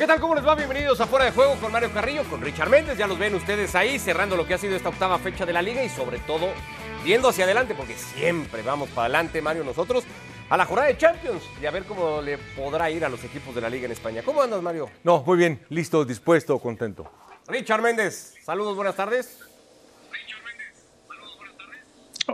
¿Qué 0.00 0.06
tal? 0.06 0.18
¿Cómo 0.18 0.34
les 0.34 0.46
va? 0.46 0.54
Bienvenidos 0.54 0.98
a 1.02 1.06
Fuera 1.06 1.26
de 1.26 1.32
Juego 1.32 1.56
con 1.56 1.70
Mario 1.70 1.92
Carrillo, 1.92 2.24
con 2.24 2.40
Richard 2.40 2.70
Méndez. 2.70 2.96
Ya 2.96 3.06
los 3.06 3.18
ven 3.18 3.34
ustedes 3.34 3.74
ahí 3.74 3.98
cerrando 3.98 4.34
lo 4.34 4.46
que 4.46 4.54
ha 4.54 4.58
sido 4.58 4.74
esta 4.74 4.88
octava 4.88 5.18
fecha 5.18 5.44
de 5.44 5.52
la 5.52 5.60
liga 5.60 5.84
y 5.84 5.90
sobre 5.90 6.18
todo 6.20 6.46
viendo 7.04 7.28
hacia 7.28 7.44
adelante, 7.44 7.74
porque 7.74 7.92
siempre 7.92 8.62
vamos 8.62 8.88
para 8.88 9.02
adelante, 9.02 9.42
Mario, 9.42 9.62
nosotros, 9.62 10.04
a 10.48 10.56
la 10.56 10.64
jornada 10.64 10.88
de 10.88 10.96
Champions 10.96 11.42
y 11.60 11.66
a 11.66 11.70
ver 11.70 11.84
cómo 11.84 12.22
le 12.22 12.38
podrá 12.38 12.90
ir 12.90 13.04
a 13.04 13.10
los 13.10 13.22
equipos 13.24 13.54
de 13.54 13.60
la 13.60 13.68
liga 13.68 13.84
en 13.84 13.92
España. 13.92 14.22
¿Cómo 14.24 14.40
andas, 14.40 14.62
Mario? 14.62 14.88
No, 15.04 15.22
muy 15.22 15.36
bien, 15.36 15.66
listo, 15.68 16.02
dispuesto, 16.06 16.58
contento. 16.58 17.12
Richard 17.46 17.82
Méndez, 17.82 18.36
saludos, 18.42 18.76
buenas 18.76 18.96
tardes. 18.96 19.49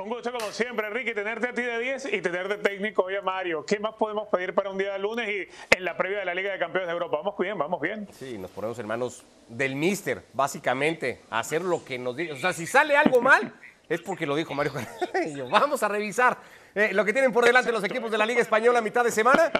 Un 0.02 0.10
gusto 0.10 0.30
como 0.30 0.50
siempre, 0.52 0.86
Enrique, 0.88 1.14
tenerte 1.14 1.48
a 1.48 1.54
ti 1.54 1.62
de 1.62 1.78
10 1.78 2.12
y 2.12 2.20
tenerte 2.20 2.56
técnico 2.58 3.04
hoy 3.04 3.16
a 3.16 3.22
Mario. 3.22 3.64
¿Qué 3.64 3.78
más 3.78 3.94
podemos 3.94 4.28
pedir 4.28 4.54
para 4.54 4.70
un 4.70 4.76
día 4.76 4.92
de 4.92 4.98
lunes 4.98 5.28
y 5.28 5.76
en 5.76 5.84
la 5.84 5.96
previa 5.96 6.18
de 6.18 6.24
la 6.26 6.34
Liga 6.34 6.52
de 6.52 6.58
Campeones 6.58 6.86
de 6.86 6.92
Europa? 6.92 7.16
Vamos 7.16 7.34
bien, 7.38 7.56
vamos 7.56 7.80
bien. 7.80 8.06
Sí, 8.12 8.36
nos 8.36 8.50
ponemos 8.50 8.78
hermanos 8.78 9.24
del 9.48 9.74
Mister, 9.74 10.22
básicamente, 10.34 11.22
a 11.30 11.38
hacer 11.38 11.62
lo 11.62 11.82
que 11.84 11.98
nos 11.98 12.14
dice. 12.14 12.32
O 12.32 12.36
sea, 12.36 12.52
si 12.52 12.66
sale 12.66 12.96
algo 12.96 13.22
mal, 13.22 13.54
es 13.88 14.02
porque 14.02 14.26
lo 14.26 14.36
dijo 14.36 14.54
Mario. 14.54 14.72
Vamos 15.50 15.82
a 15.82 15.88
revisar 15.88 16.36
eh, 16.74 16.90
lo 16.92 17.04
que 17.04 17.12
tienen 17.12 17.32
por 17.32 17.44
delante 17.44 17.72
los 17.72 17.84
equipos 17.84 18.10
de 18.10 18.18
la 18.18 18.26
Liga 18.26 18.42
Española 18.42 18.80
a 18.80 18.82
mitad 18.82 19.02
de 19.02 19.10
semana. 19.10 19.50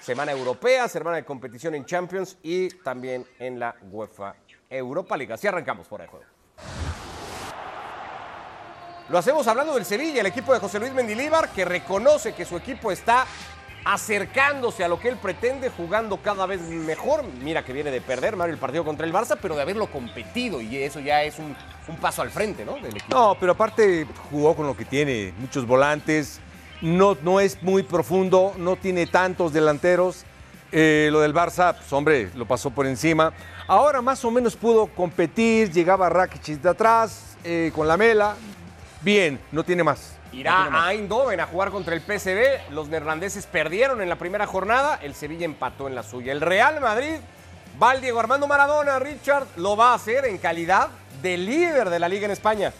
Semana 0.00 0.32
europea, 0.32 0.86
semana 0.88 1.16
de 1.16 1.24
competición 1.24 1.74
en 1.74 1.86
Champions 1.86 2.36
y 2.42 2.68
también 2.68 3.24
en 3.38 3.58
la 3.58 3.74
UEFA 3.90 4.34
Europa 4.68 5.16
League. 5.16 5.32
Así 5.32 5.46
arrancamos 5.46 5.88
por 5.88 6.02
el 6.02 6.08
juego. 6.08 6.26
Lo 9.08 9.16
hacemos 9.16 9.46
hablando 9.46 9.74
del 9.74 9.86
Sevilla, 9.86 10.20
el 10.20 10.26
equipo 10.26 10.52
de 10.52 10.60
José 10.60 10.78
Luis 10.78 10.92
Mendilíbar, 10.92 11.48
que 11.48 11.64
reconoce 11.64 12.34
que 12.34 12.44
su 12.44 12.58
equipo 12.58 12.92
está 12.92 13.24
acercándose 13.82 14.84
a 14.84 14.88
lo 14.88 15.00
que 15.00 15.08
él 15.08 15.16
pretende, 15.16 15.70
jugando 15.70 16.18
cada 16.18 16.44
vez 16.44 16.60
mejor. 16.60 17.24
Mira 17.42 17.64
que 17.64 17.72
viene 17.72 17.90
de 17.90 18.02
perder 18.02 18.36
Mario 18.36 18.52
el 18.52 18.60
partido 18.60 18.84
contra 18.84 19.06
el 19.06 19.12
Barça, 19.14 19.38
pero 19.40 19.56
de 19.56 19.62
haberlo 19.62 19.86
competido 19.86 20.60
y 20.60 20.76
eso 20.76 21.00
ya 21.00 21.22
es 21.22 21.38
un, 21.38 21.56
paso 22.02 22.20
al 22.20 22.30
frente, 22.30 22.66
¿no? 22.66 22.74
Del 22.74 22.96
equipo. 22.96 23.16
No, 23.16 23.34
pero 23.40 23.52
aparte 23.52 24.06
jugó 24.30 24.54
con 24.54 24.66
lo 24.66 24.76
que 24.76 24.84
tiene, 24.84 25.32
muchos 25.38 25.66
volantes, 25.66 26.38
no, 26.82 27.16
no 27.22 27.40
es 27.40 27.62
muy 27.62 27.84
profundo, 27.84 28.52
no 28.58 28.76
tiene 28.76 29.06
tantos 29.06 29.54
delanteros. 29.54 30.26
Eh, 30.70 31.08
lo 31.10 31.20
del 31.20 31.32
Barça, 31.32 31.74
pues 31.74 31.90
hombre, 31.94 32.30
lo 32.34 32.44
pasó 32.44 32.68
por 32.68 32.86
encima. 32.86 33.32
Ahora 33.66 34.02
más 34.02 34.22
o 34.26 34.30
menos 34.30 34.54
pudo 34.54 34.86
competir, 34.88 35.72
llegaba 35.72 36.10
Rakitic 36.10 36.60
de 36.60 36.68
atrás, 36.68 37.38
eh, 37.42 37.72
con 37.74 37.88
la 37.88 37.96
mela. 37.96 38.36
Bien, 39.00 39.40
no 39.52 39.64
tiene 39.64 39.84
más. 39.84 40.16
Irá 40.32 40.68
a 40.72 40.92
Eindhoven 40.92 41.40
a 41.40 41.46
jugar 41.46 41.70
contra 41.70 41.94
el 41.94 42.00
PSV. 42.00 42.70
Los 42.72 42.88
neerlandeses 42.88 43.46
perdieron 43.46 44.02
en 44.02 44.08
la 44.08 44.16
primera 44.16 44.46
jornada. 44.46 44.98
El 45.02 45.14
Sevilla 45.14 45.44
empató 45.44 45.88
en 45.88 45.94
la 45.94 46.02
suya. 46.02 46.32
El 46.32 46.40
Real 46.40 46.80
Madrid 46.80 47.16
va 47.80 47.90
al 47.90 48.00
Diego 48.00 48.20
Armando 48.20 48.46
Maradona. 48.46 48.98
Richard 48.98 49.46
lo 49.56 49.76
va 49.76 49.92
a 49.92 49.94
hacer 49.94 50.26
en 50.26 50.38
calidad 50.38 50.88
de 51.22 51.36
líder 51.36 51.90
de 51.90 51.98
la 51.98 52.08
liga 52.08 52.26
en 52.26 52.32
España. 52.32 52.72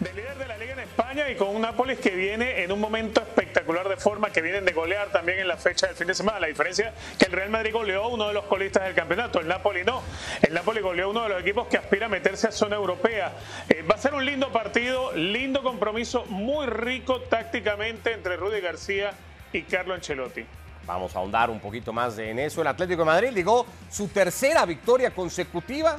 De 0.00 0.12
líder 0.12 0.38
de 0.38 0.46
la 0.46 0.56
Liga 0.56 0.74
en 0.74 0.78
España 0.78 1.28
y 1.28 1.34
con 1.34 1.48
un 1.48 1.62
Nápoles 1.62 1.98
que 1.98 2.10
viene 2.10 2.62
en 2.62 2.70
un 2.70 2.78
momento 2.78 3.20
espectacular 3.20 3.88
de 3.88 3.96
forma, 3.96 4.30
que 4.30 4.40
vienen 4.40 4.64
de 4.64 4.72
golear 4.72 5.08
también 5.10 5.40
en 5.40 5.48
la 5.48 5.56
fecha 5.56 5.88
del 5.88 5.96
fin 5.96 6.06
de 6.06 6.14
semana. 6.14 6.38
La 6.38 6.46
diferencia 6.46 6.94
que 7.18 7.24
el 7.24 7.32
Real 7.32 7.50
Madrid 7.50 7.72
goleó 7.72 8.08
uno 8.08 8.28
de 8.28 8.32
los 8.32 8.44
colistas 8.44 8.84
del 8.84 8.94
campeonato, 8.94 9.40
el 9.40 9.48
Napoli 9.48 9.82
no. 9.82 10.04
El 10.40 10.54
Napoli 10.54 10.82
goleó 10.82 11.10
uno 11.10 11.24
de 11.24 11.30
los 11.30 11.40
equipos 11.40 11.66
que 11.66 11.78
aspira 11.78 12.06
a 12.06 12.08
meterse 12.08 12.46
a 12.46 12.52
zona 12.52 12.76
europea. 12.76 13.32
Eh, 13.68 13.82
va 13.82 13.96
a 13.96 13.98
ser 13.98 14.14
un 14.14 14.24
lindo 14.24 14.52
partido, 14.52 15.12
lindo 15.14 15.64
compromiso, 15.64 16.24
muy 16.26 16.66
rico 16.66 17.22
tácticamente 17.22 18.12
entre 18.12 18.36
Rudy 18.36 18.60
García 18.60 19.10
y 19.52 19.62
Carlo 19.62 19.94
Ancelotti. 19.94 20.46
Vamos 20.86 21.16
a 21.16 21.18
ahondar 21.18 21.50
un 21.50 21.58
poquito 21.58 21.92
más 21.92 22.16
en 22.18 22.38
eso. 22.38 22.60
El 22.60 22.68
Atlético 22.68 23.00
de 23.00 23.06
Madrid 23.06 23.30
llegó 23.34 23.66
su 23.90 24.06
tercera 24.06 24.64
victoria 24.64 25.10
consecutiva 25.10 25.98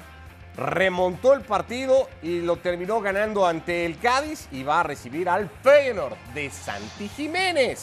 remontó 0.56 1.34
el 1.34 1.42
partido 1.42 2.10
y 2.22 2.42
lo 2.42 2.58
terminó 2.58 3.02
ganando 3.02 3.48
ante 3.48 3.86
el 3.86 3.98
Cádiz 4.00 4.48
y 4.52 4.64
va 4.64 4.82
a 4.82 4.84
recibir 4.84 5.30
al 5.30 5.50
Feyenoord 5.64 6.18
de 6.34 6.50
Santi 6.50 7.08
Jiménez. 7.10 7.80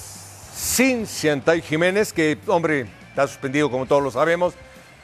Sin 0.55 1.07
Santi 1.07 1.63
Jiménez, 1.63 2.13
que, 2.13 2.39
hombre, 2.47 2.87
está 3.09 3.27
suspendido 3.27 3.71
como 3.71 3.87
todos 3.87 4.03
lo 4.03 4.11
sabemos, 4.11 4.55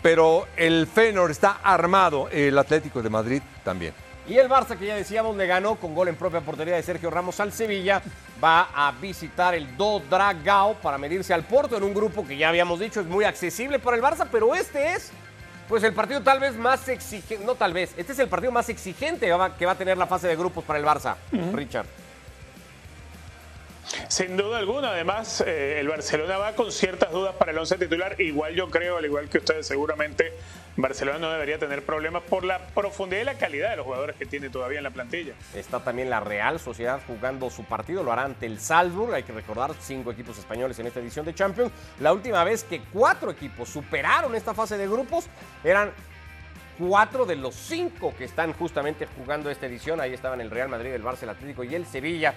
pero 0.03 0.47
el 0.57 0.87
Feyenoord 0.87 1.31
está 1.31 1.61
armado, 1.63 2.29
el 2.31 2.59
Atlético 2.59 3.03
de 3.03 3.11
Madrid 3.11 3.43
también. 3.65 3.95
Y 4.29 4.37
el 4.39 4.49
Barça, 4.49 4.79
que 4.79 4.87
ya 4.87 4.95
decíamos, 4.95 5.37
le 5.37 5.47
ganó 5.47 5.75
con 5.77 5.95
gol 5.95 6.09
en 6.09 6.15
propia 6.15 6.41
portería 6.41 6.77
de 6.77 6.83
Sergio 6.83 7.11
Ramos 7.11 7.41
al 7.41 7.53
Sevilla, 7.53 8.01
va 8.43 8.69
a 8.75 8.93
visitar 8.93 9.55
el 9.55 9.77
Do 9.77 10.01
Dragao 10.09 10.75
para 10.75 10.97
medirse 10.97 11.35
al 11.35 11.43
Porto 11.43 11.77
en 11.77 11.83
un 11.83 11.93
grupo 11.93 12.25
que 12.25 12.37
ya 12.37 12.49
habíamos 12.49 12.79
dicho 12.79 13.01
es 13.01 13.07
muy 13.07 13.25
accesible 13.25 13.79
para 13.81 13.97
el 13.97 14.03
Barça, 14.03 14.27
pero 14.31 14.55
este 14.55 14.93
es 14.93 15.11
pues 15.69 15.83
el 15.85 15.93
partido 15.93 16.21
tal 16.23 16.41
vez 16.41 16.57
más 16.57 16.89
exigente, 16.89 17.45
no 17.45 17.55
tal 17.55 17.73
vez, 17.73 17.95
este 17.97 18.13
es 18.13 18.19
el 18.19 18.29
partido 18.29 18.53
más 18.53 18.69
exigente 18.69 19.27
que 19.59 19.67
va, 19.67 19.73
a 19.73 19.79
tener 19.79 19.97
la 19.97 20.07
fase 20.07 20.29
de 20.29 20.37
grupos 20.37 20.65
para 20.65 20.79
el 20.79 20.85
Barça, 20.85 21.17
Richard. 21.55 21.87
Sin 24.09 24.37
duda 24.37 24.59
alguna, 24.59 24.91
además 24.91 25.43
eh, 25.47 25.81
el 25.81 25.89
Barcelona 25.89 26.39
va 26.39 26.55
con 26.55 26.71
ciertas 26.71 27.11
dudas 27.11 27.35
para 27.35 27.53
el 27.53 27.59
once 27.59 27.77
titular, 27.77 28.21
igual 28.21 28.55
yo 28.55 28.71
creo, 28.71 28.97
al 28.97 29.05
igual 29.05 29.29
que 29.29 29.39
ustedes 29.39 29.67
seguramente, 29.67 30.33
Barcelona 30.77 31.19
no 31.19 31.31
debería 31.31 31.59
tener 31.59 31.85
problemas 31.85 32.23
por 32.23 32.45
la 32.45 32.59
profundidad 32.69 33.23
y 33.23 33.25
la 33.25 33.35
calidad 33.35 33.71
de 33.71 33.77
los 33.77 33.85
jugadores 33.85 34.17
que 34.17 34.25
tiene 34.25 34.51
todavía 34.51 34.79
en 34.79 34.85
la 34.85 34.91
plantilla. 34.91 35.35
Está 35.55 35.81
también 35.81 36.09
la 36.11 36.21
Real 36.21 36.61
Sociedad 36.61 37.01
jugando 37.07 37.51
su 37.51 37.65
partido, 37.65 38.03
lo 38.03 38.13
hará 38.13 38.25
ante 38.25 38.47
el 38.47 38.61
Salzburg, 38.61 39.15
hay 39.15 39.25
que 39.25 39.33
recordar 39.33 39.73
cinco 39.81 40.13
equipos 40.13 40.39
españoles 40.39 40.79
en 40.79 40.87
esta 40.87 41.01
edición 41.01 41.27
de 41.27 41.35
Champions. 41.35 41.73
La 42.01 42.13
última 42.13 42.45
vez 42.45 42.65
que 42.65 42.81
cuatro 42.93 43.31
equipos 43.31 43.69
superaron 43.69 44.35
esta 44.35 44.55
fase 44.55 44.79
de 44.79 44.89
grupos 44.89 45.27
eran 45.65 45.93
cuatro 46.79 47.27
de 47.27 47.37
los 47.37 47.55
cinco 47.55 48.15
que 48.17 48.25
están 48.25 48.53
justamente 48.55 49.07
jugando 49.17 49.51
esta 49.51 49.67
edición. 49.67 50.01
Ahí 50.01 50.15
estaban 50.15 50.41
el 50.41 50.51
Real 50.51 50.69
Madrid, 50.69 50.93
el 50.93 51.03
Barça, 51.03 51.29
Atlético 51.29 51.65
y 51.65 51.75
el 51.75 51.87
Sevilla. 51.87 52.35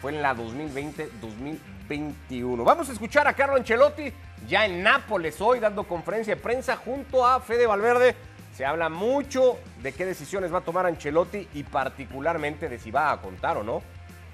Fue 0.00 0.12
en 0.12 0.22
la 0.22 0.34
2020-2021. 0.34 2.64
Vamos 2.64 2.88
a 2.88 2.92
escuchar 2.92 3.28
a 3.28 3.34
Carlo 3.34 3.56
Ancelotti 3.56 4.10
ya 4.48 4.64
en 4.64 4.82
Nápoles 4.82 5.38
hoy 5.40 5.60
dando 5.60 5.84
conferencia 5.84 6.34
de 6.34 6.40
prensa 6.40 6.76
junto 6.76 7.26
a 7.26 7.40
Fede 7.40 7.66
Valverde. 7.66 8.16
Se 8.54 8.64
habla 8.64 8.88
mucho 8.88 9.58
de 9.82 9.92
qué 9.92 10.06
decisiones 10.06 10.52
va 10.52 10.58
a 10.58 10.62
tomar 10.62 10.86
Ancelotti 10.86 11.48
y 11.54 11.62
particularmente 11.64 12.68
de 12.68 12.78
si 12.78 12.90
va 12.90 13.12
a 13.12 13.20
contar 13.20 13.58
o 13.58 13.62
no 13.62 13.82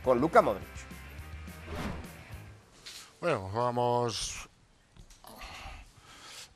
con 0.05 0.21
Luka 0.21 0.41
Modric. 0.41 0.65
Bueno, 3.21 3.49
jugamos, 3.51 4.46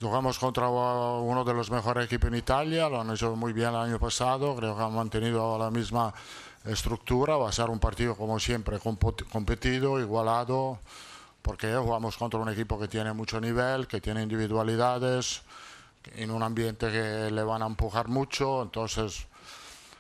jugamos 0.00 0.38
contra 0.38 0.68
uno 0.68 1.44
de 1.44 1.52
los 1.52 1.70
mejores 1.70 2.06
equipos 2.06 2.28
en 2.28 2.36
Italia, 2.36 2.88
lo 2.88 3.00
han 3.00 3.10
hecho 3.10 3.36
muy 3.36 3.52
bien 3.52 3.68
el 3.68 3.76
año 3.76 3.98
pasado, 3.98 4.56
creo 4.56 4.74
que 4.76 4.82
han 4.82 4.94
mantenido 4.94 5.58
la 5.58 5.70
misma 5.70 6.14
estructura, 6.64 7.36
va 7.36 7.50
a 7.50 7.52
ser 7.52 7.68
un 7.68 7.78
partido 7.78 8.14
como 8.16 8.40
siempre 8.40 8.78
competido, 8.78 10.00
igualado, 10.00 10.78
porque 11.42 11.74
jugamos 11.76 12.16
contra 12.16 12.40
un 12.40 12.48
equipo 12.48 12.78
que 12.78 12.88
tiene 12.88 13.12
mucho 13.12 13.40
nivel, 13.40 13.86
que 13.86 14.00
tiene 14.00 14.22
individualidades, 14.22 15.42
en 16.14 16.30
un 16.30 16.42
ambiente 16.42 16.90
que 16.90 17.30
le 17.30 17.42
van 17.42 17.62
a 17.62 17.66
empujar 17.66 18.08
mucho, 18.08 18.62
entonces 18.62 19.26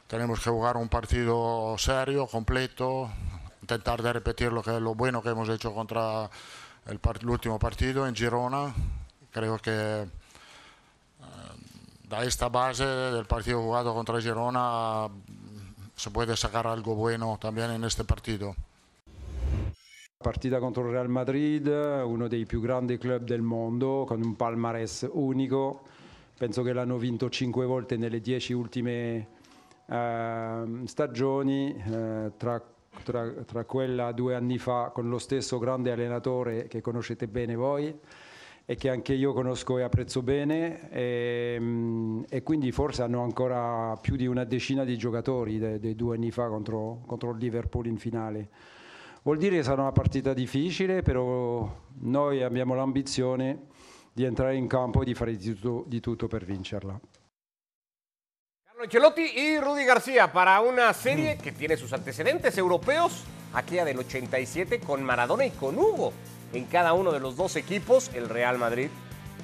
tenemos 0.06 0.40
que 0.40 0.48
jugar 0.48 0.78
un 0.78 0.88
partido 0.88 1.76
serio, 1.76 2.26
completo, 2.26 3.10
intentar 3.60 4.02
de 4.02 4.14
repetir 4.14 4.50
lo, 4.50 4.62
que, 4.62 4.80
lo 4.80 4.94
bueno 4.94 5.22
que 5.22 5.28
hemos 5.28 5.48
hecho 5.50 5.74
contra 5.74 6.30
el, 6.86 6.98
el 7.20 7.28
último 7.28 7.58
partido 7.58 8.06
en 8.06 8.14
Girona. 8.14 8.74
Creo 9.30 9.58
que 9.58 9.70
eh, 9.70 10.06
da 12.08 12.24
esta 12.24 12.48
base 12.48 12.84
del 12.84 13.26
partido 13.26 13.60
jugado 13.62 13.94
contra 13.94 14.20
Girona 14.20 15.08
se 15.94 16.10
puede 16.10 16.36
sacar 16.36 16.66
algo 16.66 16.94
bueno 16.94 17.38
también 17.40 17.70
en 17.70 17.84
este 17.84 18.04
partido. 18.04 18.54
Partita 20.18 20.58
contro 20.58 20.84
il 20.84 20.90
Real 20.90 21.08
Madrid, 21.08 21.66
uno 21.66 22.28
dei 22.28 22.44
più 22.44 22.60
grandi 22.60 22.98
club 22.98 23.22
del 23.22 23.40
mondo, 23.40 24.04
con 24.06 24.20
un 24.20 24.36
palmarès 24.36 25.08
unico. 25.12 25.82
Penso 26.36 26.62
che 26.62 26.72
l'hanno 26.72 26.98
vinto 26.98 27.30
cinque 27.30 27.64
volte 27.64 27.96
nelle 27.96 28.20
dieci 28.20 28.52
ultime 28.52 29.28
eh, 29.86 30.64
stagioni, 30.84 31.74
eh, 31.74 32.32
tra, 32.36 32.62
tra, 33.02 33.30
tra 33.30 33.64
quella 33.64 34.12
due 34.12 34.34
anni 34.34 34.58
fa 34.58 34.90
con 34.92 35.08
lo 35.08 35.18
stesso 35.18 35.58
grande 35.58 35.92
allenatore 35.92 36.66
che 36.66 36.80
conoscete 36.80 37.26
bene 37.26 37.54
voi 37.54 37.98
e 38.64 38.76
che 38.76 38.88
anche 38.88 39.12
io 39.14 39.32
conosco 39.32 39.78
e 39.78 39.82
apprezzo 39.82 40.22
bene 40.22 40.90
e, 40.90 41.56
mm, 41.58 42.22
e, 42.28 42.42
quindi 42.42 42.72
forse 42.72 43.02
hanno 43.02 43.22
ancora 43.22 43.96
più 44.00 44.16
di 44.16 44.26
una 44.26 44.44
decina 44.44 44.84
di 44.84 44.96
giocatori 44.96 45.58
dei, 45.58 45.78
dei 45.78 45.94
due 45.94 46.16
anni 46.16 46.30
fa 46.30 46.48
contro, 46.48 47.02
contro 47.06 47.30
il 47.32 47.38
Liverpool 47.38 47.86
in 47.86 47.98
finale. 47.98 48.48
Vuol 49.22 49.38
dire 49.38 49.56
che 49.56 49.62
sarà 49.62 49.82
una 49.82 49.92
partita 49.92 50.32
difficile, 50.32 51.02
però 51.02 51.68
noi 52.00 52.42
abbiamo 52.42 52.74
l'ambizione 52.74 53.66
di 54.12 54.24
entrare 54.24 54.56
in 54.56 54.66
campo 54.66 55.02
e 55.02 55.04
di 55.04 55.14
fare 55.14 55.36
di 55.36 55.54
tutto, 55.54 55.84
di 55.86 56.00
tutto 56.00 56.26
per 56.26 56.44
vincerla. 56.44 56.98
Carlo 58.64 58.82
Ancelotti 58.82 59.38
y 59.38 59.58
Rudy 59.58 59.84
García 59.84 60.32
para 60.32 60.60
una 60.60 60.92
serie 60.94 61.36
que 61.36 61.52
tiene 61.52 61.76
sus 61.76 61.92
antecedentes 61.92 62.56
europeos 62.56 63.24
aquella 63.52 63.84
del 63.84 63.98
87 63.98 64.80
con 64.80 65.02
Maradona 65.02 65.44
y 65.44 65.50
con 65.50 65.76
Hugo. 65.76 66.12
En 66.52 66.64
cada 66.64 66.94
uno 66.94 67.12
de 67.12 67.20
los 67.20 67.36
dos 67.36 67.54
equipos, 67.54 68.10
el 68.12 68.28
Real 68.28 68.58
Madrid 68.58 68.88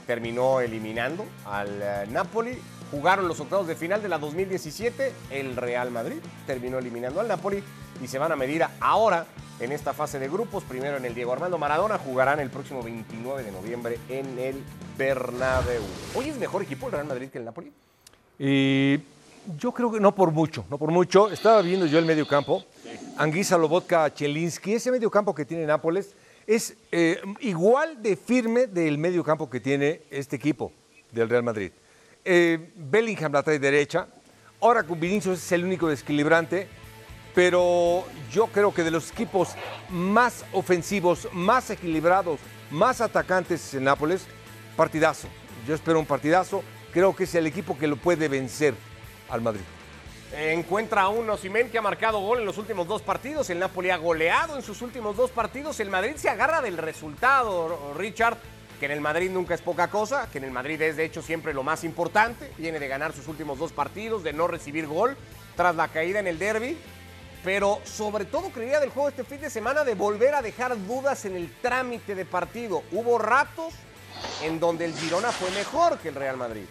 terminó 0.06 0.61
eliminando 0.61 1.25
al 1.44 1.81
eh, 1.81 2.06
Napoli. 2.11 2.58
Jugaron 2.91 3.29
los 3.29 3.38
octavos 3.38 3.67
de 3.69 3.76
final 3.76 4.03
de 4.03 4.08
la 4.08 4.19
2017, 4.19 5.12
el 5.31 5.56
Real 5.56 5.91
Madrid 5.91 6.17
terminó 6.47 6.79
eliminando 6.79 7.20
al 7.20 7.29
Napoli 7.29 7.62
y 8.03 8.06
se 8.08 8.19
van 8.19 8.32
a 8.32 8.37
medir 8.37 8.64
ahora 8.81 9.26
en 9.61 9.73
esta 9.73 9.93
fase 9.93 10.19
de 10.19 10.29
grupos. 10.29 10.64
Primero 10.64 10.97
en 10.97 11.05
el 11.05 11.14
Diego 11.14 11.32
Armando 11.32 11.58
Maradona, 11.58 11.99
jugarán 11.99 12.41
el 12.41 12.50
próximo 12.50 12.82
29 12.82 13.44
de 13.44 13.53
noviembre 13.53 13.99
en 14.08 14.38
el 14.38 14.62
Bernabéu. 14.99 15.82
¿Hoy 16.14 16.29
es 16.29 16.38
mejor 16.38 16.62
equipo 16.62 16.87
el 16.87 16.93
Real 16.93 17.06
Madrid 17.06 17.29
que 17.29 17.38
el 17.38 17.44
Napoli? 17.44 17.73
Y 18.38 18.99
yo 19.58 19.73
creo 19.73 19.93
que 19.93 20.00
no 20.00 20.12
por 20.14 20.32
mucho, 20.32 20.64
no 20.70 20.79
por 20.79 20.91
mucho. 20.91 21.31
Estaba 21.31 21.62
viendo 21.62 21.87
yo 21.87 21.99
el 21.99 22.05
medio 22.05 22.26
campo. 22.26 22.64
Anguisa, 23.17 23.56
Lobotka, 23.56 24.12
Chelinski, 24.12 24.75
ese 24.75 24.91
medio 24.91 25.11
campo 25.11 25.35
que 25.35 25.44
tiene 25.44 25.67
Nápoles 25.67 26.14
es 26.46 26.76
eh, 26.93 27.20
igual 27.40 28.02
de 28.02 28.16
firme 28.16 28.66
del 28.66 28.98
medio 28.98 29.25
campo 29.25 29.50
que 29.50 29.60
tiene 29.60 30.02
este 30.10 30.37
equipo 30.37 30.72
del 31.10 31.28
Real 31.28 31.43
Madrid. 31.43 31.72
Eh, 32.25 32.70
Bellingham 32.76 33.32
la 33.32 33.43
trae 33.43 33.58
derecha. 33.58 34.08
Ahora 34.60 34.82
con 34.82 34.98
Vinicius 34.98 35.38
es 35.38 35.52
el 35.52 35.64
único 35.64 35.88
desequilibrante. 35.88 36.69
Pero 37.34 38.04
yo 38.32 38.46
creo 38.46 38.72
que 38.72 38.82
de 38.82 38.90
los 38.90 39.12
equipos 39.12 39.50
más 39.90 40.43
ofensivos, 40.52 41.28
más 41.34 41.69
equilibrados, 41.69 42.40
más 42.70 43.02
atacantes 43.02 43.75
en 43.75 43.84
Nápoles, 43.84 44.26
partidazo. 44.75 45.28
Yo 45.69 45.75
espero 45.75 46.00
un 46.00 46.06
partidazo. 46.06 46.62
Creo 46.94 47.14
que 47.14 47.25
es 47.25 47.34
el 47.34 47.46
equipo 47.46 47.76
que 47.76 47.88
lo 47.88 47.96
puede 47.96 48.28
vencer 48.28 48.75
al 49.28 49.43
Madrid. 49.43 49.64
Encuentra 50.32 51.02
a 51.02 51.08
un 51.08 51.31
Osimhen 51.31 51.70
que 51.70 51.78
ha 51.78 51.82
marcado 51.82 52.19
gol 52.20 52.40
en 52.40 52.46
los 52.46 52.58
últimos 52.58 52.88
dos 52.88 53.00
partidos. 53.00 53.49
El 53.49 53.61
Napoli 53.61 53.90
ha 53.90 53.96
goleado 53.96 54.56
en 54.56 54.62
sus 54.62 54.82
últimos 54.82 55.17
dos 55.17 55.31
partidos. 55.31 55.78
El 55.78 55.88
Madrid 55.88 56.17
se 56.17 56.28
agarra 56.28 56.61
del 56.61 56.78
resultado, 56.78 57.94
Richard, 57.96 58.37
que 58.81 58.87
en 58.87 58.93
el 58.93 59.00
Madrid 59.00 59.31
nunca 59.31 59.55
es 59.55 59.62
poca 59.62 59.88
cosa, 59.88 60.28
que 60.31 60.38
en 60.38 60.44
el 60.44 60.50
Madrid 60.50 60.82
es 60.82 60.96
de 60.96 61.05
hecho 61.05 61.23
siempre 61.23 61.55
lo 61.55 61.62
más 61.62 61.84
importante. 61.84 62.52
Viene 62.58 62.81
de 62.81 62.88
ganar 62.88 63.12
sus 63.12 63.28
últimos 63.28 63.58
dos 63.58 63.73
partidos, 63.73 64.25
de 64.25 64.32
no 64.32 64.49
recibir 64.49 64.87
gol 64.87 65.17
tras 65.56 65.76
la 65.76 65.88
caída 65.88 66.19
en 66.19 66.26
el 66.26 66.38
derby. 66.38 66.76
Pero 67.44 67.81
sobre 67.84 68.25
todo 68.25 68.50
creía 68.50 68.81
del 68.81 68.90
juego 68.90 69.08
este 69.08 69.22
fin 69.22 69.40
de 69.40 69.50
semana 69.50 69.84
de 69.84 69.94
volver 69.94 70.34
a 70.34 70.43
dejar 70.43 70.76
dudas 70.87 71.25
en 71.25 71.37
el 71.37 71.55
trámite 71.62 72.17
de 72.17 72.25
partido. 72.25 72.82
Hubo 72.90 73.19
ratos 73.19 73.72
en 74.43 74.58
donde 74.58 74.87
el 74.87 74.94
Girona 74.94 75.31
fue 75.31 75.50
mejor 75.52 75.99
que 75.99 76.08
el 76.08 76.17
Real 76.17 76.37
Madrid. 76.37 76.64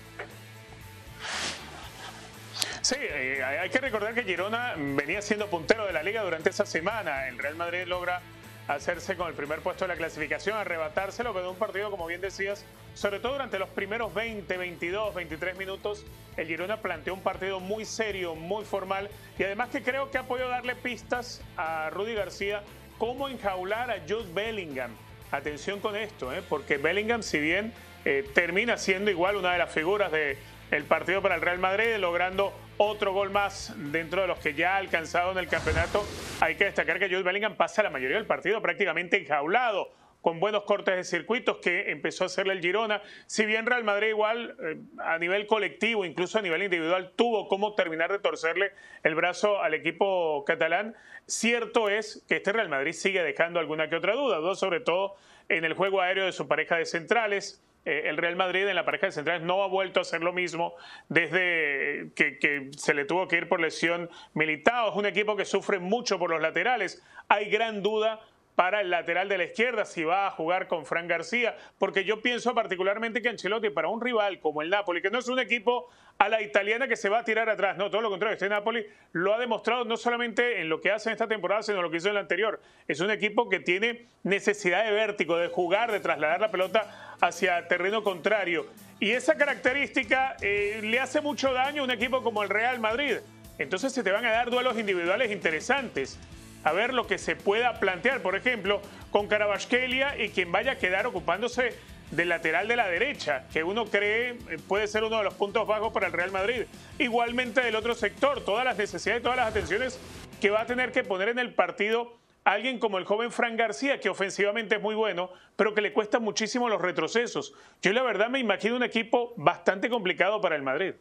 Sí, 2.85 2.97
eh, 2.99 3.43
hay 3.43 3.71
que 3.71 3.79
recordar 3.79 4.13
que 4.13 4.23
Girona 4.23 4.75
venía 4.77 5.19
siendo 5.19 5.47
puntero 5.47 5.87
de 5.87 5.91
la 5.91 6.03
liga 6.03 6.21
durante 6.21 6.51
esa 6.51 6.67
semana. 6.67 7.27
El 7.27 7.39
Real 7.39 7.55
Madrid 7.55 7.87
logra 7.87 8.21
hacerse 8.67 9.17
con 9.17 9.27
el 9.27 9.33
primer 9.33 9.61
puesto 9.61 9.85
de 9.85 9.87
la 9.87 9.95
clasificación, 9.95 10.55
arrebatárselo, 10.55 11.33
pero 11.33 11.49
un 11.49 11.57
partido, 11.57 11.89
como 11.89 12.05
bien 12.05 12.21
decías, 12.21 12.63
sobre 12.93 13.19
todo 13.19 13.31
durante 13.31 13.57
los 13.57 13.69
primeros 13.69 14.13
20, 14.13 14.55
22, 14.55 15.15
23 15.15 15.57
minutos, 15.57 16.05
el 16.37 16.45
Girona 16.45 16.79
planteó 16.79 17.15
un 17.15 17.21
partido 17.21 17.59
muy 17.59 17.85
serio, 17.85 18.35
muy 18.35 18.65
formal, 18.65 19.09
y 19.39 19.43
además 19.43 19.69
que 19.69 19.81
creo 19.81 20.11
que 20.11 20.19
ha 20.19 20.27
podido 20.27 20.49
darle 20.49 20.75
pistas 20.75 21.41
a 21.57 21.89
Rudy 21.89 22.13
García 22.13 22.61
cómo 22.99 23.29
enjaular 23.29 23.89
a 23.89 23.95
Jude 24.07 24.31
Bellingham. 24.31 24.91
Atención 25.31 25.79
con 25.79 25.95
esto, 25.95 26.31
¿eh? 26.31 26.43
porque 26.47 26.77
Bellingham, 26.77 27.23
si 27.23 27.39
bien 27.39 27.73
eh, 28.07 28.23
termina 28.35 28.77
siendo 28.77 29.09
igual 29.09 29.37
una 29.37 29.53
de 29.53 29.57
las 29.57 29.71
figuras 29.71 30.11
del 30.11 30.37
el 30.75 30.83
partido 30.83 31.21
para 31.21 31.35
el 31.35 31.41
Real 31.41 31.59
Madrid, 31.59 31.95
logrando 31.97 32.53
otro 32.77 33.13
gol 33.13 33.29
más 33.29 33.73
dentro 33.77 34.21
de 34.21 34.27
los 34.27 34.39
que 34.39 34.53
ya 34.53 34.75
ha 34.75 34.77
alcanzado 34.77 35.31
en 35.31 35.37
el 35.37 35.47
campeonato. 35.47 36.05
Hay 36.41 36.55
que 36.55 36.65
destacar 36.65 36.99
que 36.99 37.07
Jude 37.07 37.23
Bellingham 37.23 37.55
pasa 37.55 37.81
la 37.81 37.89
mayoría 37.89 38.17
del 38.17 38.25
partido 38.25 38.61
prácticamente 38.61 39.17
enjaulado 39.17 39.91
con 40.19 40.39
buenos 40.39 40.63
cortes 40.63 40.95
de 40.95 41.03
circuitos 41.03 41.57
que 41.57 41.91
empezó 41.91 42.23
a 42.23 42.27
hacerle 42.27 42.53
el 42.53 42.59
Girona. 42.59 43.01
Si 43.27 43.45
bien 43.45 43.65
Real 43.65 43.83
Madrid 43.83 44.07
igual 44.07 44.57
eh, 44.59 44.77
a 44.97 45.17
nivel 45.19 45.45
colectivo, 45.45 46.03
incluso 46.03 46.39
a 46.39 46.41
nivel 46.41 46.63
individual, 46.63 47.13
tuvo 47.15 47.47
como 47.47 47.75
terminar 47.75 48.11
de 48.11 48.19
torcerle 48.19 48.71
el 49.03 49.13
brazo 49.13 49.61
al 49.61 49.75
equipo 49.75 50.43
catalán, 50.45 50.95
cierto 51.27 51.89
es 51.89 52.25
que 52.27 52.37
este 52.37 52.51
Real 52.51 52.69
Madrid 52.69 52.93
sigue 52.93 53.23
dejando 53.23 53.59
alguna 53.59 53.87
que 53.87 53.95
otra 53.95 54.13
duda, 54.13 54.55
sobre 54.55 54.79
todo 54.79 55.15
en 55.47 55.63
el 55.63 55.73
juego 55.73 56.01
aéreo 56.01 56.25
de 56.25 56.31
su 56.31 56.47
pareja 56.47 56.75
de 56.77 56.85
centrales. 56.85 57.61
Eh, 57.85 58.03
el 58.05 58.17
Real 58.17 58.35
Madrid 58.35 58.67
en 58.67 58.75
la 58.75 58.83
pareja 58.83 59.05
de 59.05 59.11
centrales 59.11 59.43
no 59.43 59.63
ha 59.63 59.67
vuelto 59.67 59.99
a 59.99 60.01
hacer 60.01 60.21
lo 60.21 60.33
mismo 60.33 60.75
desde 61.07 62.11
que, 62.15 62.69
se 62.75 62.93
le 62.93 63.05
tuvo 63.05 63.27
que 63.27 63.37
ir 63.37 63.47
por 63.47 63.61
lesión 63.61 64.09
militado. 64.33 64.89
Es 64.89 64.95
un 64.95 65.05
equipo 65.05 65.35
que 65.35 65.45
sufre 65.45 65.79
mucho 65.79 66.17
por 66.17 66.31
los 66.31 66.41
laterales. 66.41 67.03
Hay 67.27 67.49
gran 67.49 67.83
duda 67.83 68.19
para 68.55 68.81
el 68.81 68.89
lateral 68.89 69.29
de 69.29 69.37
la 69.37 69.43
izquierda 69.43 69.85
si 69.85 70.03
va 70.03 70.27
a 70.27 70.31
jugar 70.31 70.67
con 70.67 70.85
Fran 70.85 71.07
García, 71.07 71.57
porque 71.77 72.05
yo 72.05 72.21
pienso 72.21 72.55
particularmente 72.55 73.21
que 73.21 73.29
Ancelotti 73.29 73.69
para 73.69 73.89
un 73.89 74.01
rival 74.01 74.39
como 74.39 74.61
el 74.61 74.69
Napoli, 74.69 75.01
que 75.01 75.11
no 75.11 75.19
es 75.19 75.27
un 75.27 75.39
equipo 75.39 75.89
a 76.17 76.29
la 76.29 76.41
italiana 76.41 76.87
que 76.87 76.95
se 76.95 77.09
va 77.09 77.19
a 77.19 77.23
tirar 77.25 77.49
atrás, 77.49 77.75
no, 77.75 77.89
todo 77.89 78.01
lo 78.01 78.09
contrario, 78.09 78.35
este 78.35 78.47
Napoli 78.47 78.85
lo 79.11 79.33
ha 79.33 79.37
demostrado 79.37 79.83
no 79.83 79.97
solamente 79.97 80.61
en 80.61 80.69
lo 80.69 80.79
que 80.79 80.91
hace 80.91 81.09
en 81.09 81.13
esta 81.13 81.27
temporada, 81.27 81.61
sino 81.61 81.77
en 81.77 81.83
lo 81.83 81.91
que 81.91 81.97
hizo 81.97 82.07
en 82.07 82.13
la 82.13 82.21
anterior. 82.21 82.61
Es 82.87 83.01
un 83.01 83.11
equipo 83.11 83.49
que 83.49 83.59
tiene 83.59 84.05
necesidad 84.23 84.85
de 84.85 84.91
vértigo, 84.91 85.37
de 85.37 85.49
jugar, 85.49 85.91
de 85.91 85.99
trasladar 85.99 86.39
la 86.39 86.51
pelota 86.51 87.17
hacia 87.19 87.67
terreno 87.67 88.03
contrario. 88.03 88.65
Y 88.99 89.11
esa 89.11 89.35
característica 89.35 90.37
eh, 90.41 90.79
le 90.81 90.99
hace 91.01 91.19
mucho 91.19 91.51
daño 91.51 91.81
a 91.81 91.85
un 91.85 91.91
equipo 91.91 92.23
como 92.23 92.43
el 92.43 92.49
Real 92.49 92.79
Madrid. 92.79 93.17
Entonces 93.57 93.91
se 93.91 94.03
te 94.03 94.11
van 94.11 94.25
a 94.25 94.31
dar 94.31 94.49
duelos 94.49 94.77
individuales 94.77 95.31
interesantes 95.31 96.17
a 96.65 96.73
ver 96.73 96.93
lo 96.93 97.05
que 97.05 97.19
se 97.19 97.35
pueda 97.35 97.79
plantear, 97.79 98.21
por 98.21 98.35
ejemplo, 98.35 98.81
con 99.11 99.27
Carabasquelia 99.27 100.21
y 100.21 100.29
quien 100.29 100.51
vaya 100.51 100.73
a 100.73 100.77
quedar 100.77 101.05
ocupándose 101.05 101.77
del 102.09 102.29
lateral 102.29 102.67
de 102.67 102.75
la 102.75 102.87
derecha, 102.87 103.45
que 103.53 103.63
uno 103.63 103.85
cree 103.85 104.31
eh, 104.31 104.57
puede 104.67 104.87
ser 104.87 105.03
uno 105.03 105.19
de 105.19 105.23
los 105.23 105.35
puntos 105.35 105.67
bajos 105.67 105.93
para 105.93 106.07
el 106.07 106.13
Real 106.13 106.31
Madrid. 106.31 106.63
Igualmente 106.97 107.61
del 107.61 107.75
otro 107.75 107.93
sector, 107.93 108.43
todas 108.43 108.65
las 108.65 108.77
necesidades, 108.77 109.21
todas 109.21 109.37
las 109.37 109.49
atenciones 109.49 109.99
que 110.41 110.49
va 110.49 110.61
a 110.61 110.65
tener 110.65 110.91
que 110.91 111.03
poner 111.03 111.29
en 111.29 111.37
el 111.37 111.53
partido 111.53 112.17
alguien 112.43 112.79
como 112.79 112.97
el 112.97 113.05
joven 113.05 113.31
Fran 113.31 113.57
García, 113.57 113.99
que 113.99 114.09
ofensivamente 114.09 114.75
es 114.75 114.81
muy 114.81 114.95
bueno, 114.95 115.29
pero 115.55 115.75
que 115.75 115.81
le 115.81 115.93
cuesta 115.93 116.19
muchísimo 116.19 116.67
los 116.67 116.81
retrocesos. 116.81 117.53
Yo 117.83 117.93
la 117.93 118.01
verdad 118.01 118.29
me 118.29 118.39
imagino 118.39 118.75
un 118.75 118.83
equipo 118.83 119.33
bastante 119.37 119.87
complicado 119.87 120.41
para 120.41 120.55
el 120.55 120.63
Madrid 120.63 120.95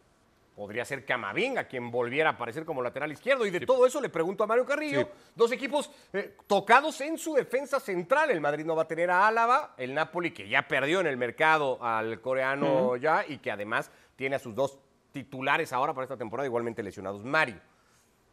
podría 0.54 0.84
ser 0.84 1.04
Camavinga 1.04 1.64
quien 1.64 1.90
volviera 1.90 2.30
a 2.30 2.32
aparecer 2.32 2.64
como 2.64 2.82
lateral 2.82 3.10
izquierdo. 3.12 3.44
Y 3.46 3.50
de 3.50 3.60
todo 3.60 3.86
eso 3.86 4.00
le 4.00 4.08
pregunto 4.08 4.44
a 4.44 4.46
Mario 4.46 4.64
Carrillo. 4.64 5.08
Dos 5.34 5.52
equipos 5.52 5.90
eh, 6.12 6.36
tocados 6.46 7.00
en 7.00 7.18
su 7.18 7.34
defensa 7.34 7.80
central. 7.80 8.30
El 8.30 8.40
Madrid 8.40 8.64
no 8.64 8.76
va 8.76 8.82
a 8.82 8.88
tener 8.88 9.10
a 9.10 9.26
Álava, 9.26 9.74
el 9.76 9.94
Napoli 9.94 10.32
que 10.32 10.48
ya 10.48 10.66
perdió 10.66 11.00
en 11.00 11.06
el 11.06 11.16
mercado 11.16 11.82
al 11.82 12.20
coreano 12.20 12.96
ya 12.96 13.24
y 13.26 13.38
que 13.38 13.50
además 13.50 13.90
tiene 14.16 14.36
a 14.36 14.38
sus 14.38 14.54
dos 14.54 14.78
titulares 15.12 15.72
ahora 15.72 15.92
para 15.94 16.04
esta 16.04 16.16
temporada 16.16 16.46
igualmente 16.46 16.82
lesionados. 16.82 17.24
Mario, 17.24 17.60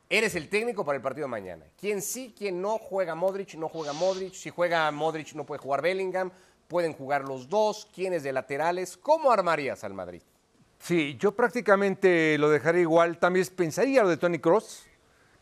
eres 0.09 0.35
el 0.35 0.49
técnico 0.49 0.85
para 0.85 0.97
el 0.97 1.01
partido 1.01 1.25
de 1.25 1.31
mañana. 1.31 1.65
¿Quién 1.77 2.01
sí, 2.01 2.33
quién 2.37 2.61
no 2.61 2.77
juega 2.77 3.15
Modric? 3.15 3.55
No 3.55 3.67
juega 3.67 3.93
Modric. 3.93 4.33
Si 4.33 4.49
juega 4.49 4.89
Modric 4.91 5.33
no 5.33 5.45
puede 5.45 5.59
jugar 5.59 5.81
Bellingham. 5.81 6.31
Pueden 6.67 6.93
jugar 6.93 7.23
los 7.23 7.49
dos. 7.49 7.87
¿Quiénes 7.93 8.23
de 8.23 8.31
laterales? 8.31 8.95
¿Cómo 8.95 9.31
armarías 9.31 9.83
al 9.83 9.93
Madrid? 9.93 10.21
Sí, 10.81 11.15
yo 11.19 11.33
prácticamente 11.33 12.37
lo 12.39 12.49
dejaría 12.49 12.81
igual. 12.81 13.19
También 13.19 13.45
pensaría 13.55 14.01
lo 14.01 14.09
de 14.09 14.17
Tony 14.17 14.39
Cross, 14.39 14.87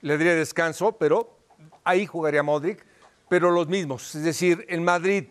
le 0.02 0.18
daría 0.18 0.36
descanso, 0.36 0.92
pero 0.92 1.38
ahí 1.86 2.06
jugaría 2.06 2.44
Modric, 2.44 2.86
pero 3.30 3.50
los 3.50 3.70
mismos. 3.70 4.16
Es 4.16 4.24
decir, 4.24 4.66
el 4.68 4.82
Madrid, 4.82 5.28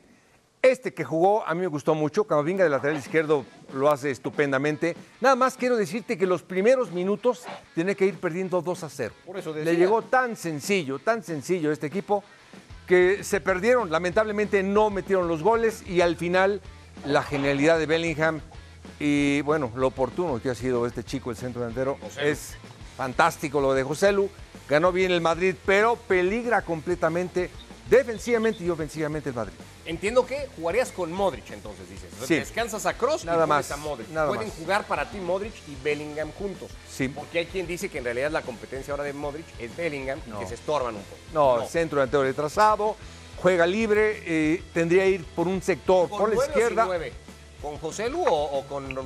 este 0.62 0.94
que 0.94 1.04
jugó, 1.04 1.46
a 1.46 1.54
mí 1.54 1.60
me 1.60 1.66
gustó 1.66 1.94
mucho. 1.94 2.24
Camavinga 2.24 2.64
de 2.64 2.70
lateral 2.70 2.96
izquierdo 2.96 3.44
lo 3.74 3.90
hace 3.90 4.10
estupendamente. 4.10 4.96
Nada 5.20 5.36
más 5.36 5.58
quiero 5.58 5.76
decirte 5.76 6.16
que 6.16 6.26
los 6.26 6.42
primeros 6.42 6.90
minutos 6.90 7.44
tiene 7.74 7.94
que 7.94 8.06
ir 8.06 8.14
perdiendo 8.14 8.62
2 8.62 8.84
a 8.84 8.88
0. 8.88 9.14
Por 9.26 9.36
eso 9.36 9.54
Le 9.54 9.76
llegó 9.76 10.00
tan 10.00 10.36
sencillo, 10.36 10.98
tan 10.98 11.22
sencillo 11.22 11.70
este 11.70 11.86
equipo, 11.86 12.24
que 12.86 13.22
se 13.22 13.42
perdieron. 13.42 13.90
Lamentablemente 13.90 14.62
no 14.62 14.88
metieron 14.88 15.28
los 15.28 15.42
goles 15.42 15.86
y 15.86 16.00
al 16.00 16.16
final 16.16 16.62
la 17.04 17.22
genialidad 17.22 17.78
de 17.78 17.84
Bellingham 17.84 18.40
y 19.00 19.42
bueno, 19.42 19.70
lo 19.76 19.88
oportuno 19.88 20.40
que 20.40 20.50
ha 20.50 20.54
sido 20.54 20.86
este 20.86 21.04
chico, 21.04 21.30
el 21.30 21.36
centro 21.36 21.60
delantero, 21.60 21.98
es 22.20 22.56
fantástico 22.96 23.60
lo 23.60 23.74
de 23.74 23.82
José 23.82 24.12
Lu. 24.12 24.28
Ganó 24.68 24.92
bien 24.92 25.12
el 25.12 25.20
Madrid, 25.20 25.54
pero 25.64 25.96
peligra 25.96 26.62
completamente 26.62 27.50
defensivamente 27.88 28.62
y 28.64 28.70
ofensivamente 28.70 29.30
el 29.30 29.34
Madrid. 29.34 29.54
Entiendo 29.86 30.26
que 30.26 30.48
jugarías 30.54 30.92
con 30.92 31.10
Modric, 31.10 31.50
entonces 31.50 31.88
dices. 31.88 32.10
Sí. 32.26 32.34
Descansas 32.34 32.84
a 32.84 32.92
Cross 32.92 33.24
y 33.24 33.26
más, 33.46 33.70
a 33.70 33.78
Modric. 33.78 34.08
Pueden 34.08 34.50
jugar 34.50 34.86
para 34.86 35.10
ti 35.10 35.16
Modric 35.16 35.54
y 35.66 35.82
Bellingham 35.82 36.30
juntos. 36.32 36.70
Sí. 36.90 37.08
Porque 37.08 37.38
hay 37.38 37.46
quien 37.46 37.66
dice 37.66 37.88
que 37.88 37.96
en 37.96 38.04
realidad 38.04 38.30
la 38.30 38.42
competencia 38.42 38.92
ahora 38.92 39.04
de 39.04 39.14
Modric 39.14 39.46
es 39.58 39.74
Bellingham 39.74 40.20
y 40.26 40.38
que 40.38 40.46
se 40.46 40.56
estorban 40.56 40.96
un 40.96 41.02
poco. 41.02 41.20
No, 41.32 41.66
centro 41.66 42.00
delantero 42.00 42.24
retrasado, 42.24 42.96
juega 43.40 43.66
libre, 43.66 44.22
eh, 44.26 44.62
tendría 44.74 45.04
que 45.04 45.10
ir 45.10 45.24
por 45.24 45.48
un 45.48 45.62
sector, 45.62 46.06
por 46.10 46.28
la 46.28 46.44
izquierda. 46.44 46.86
¿Con 47.62 47.76
José 47.78 48.08
Lu 48.08 48.24
o, 48.26 48.64
con 48.66 48.96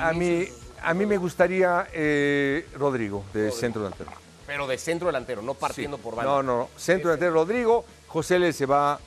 A 0.00 0.12
mí, 0.12 0.46
a 0.82 0.94
mí 0.94 1.06
me 1.06 1.16
gustaría 1.18 1.88
eh, 1.92 2.66
Rodrigo, 2.74 3.24
de 3.34 3.50
centro 3.52 3.82
delantero. 3.82 4.10
Pero 4.46 4.66
de 4.66 4.78
centro 4.78 5.08
delantero, 5.08 5.42
no 5.42 5.54
partiendo 5.54 5.98
Sí. 5.98 6.02
por 6.02 6.14
banda. 6.16 6.30
No, 6.32 6.42
no, 6.42 6.56
no. 6.58 6.68
Centro 6.76 7.10
delantero 7.10 7.32
Rodrigo, 7.34 7.84
José 8.06 8.38
Le 8.38 8.52
se 8.54 8.64
va 8.64 8.98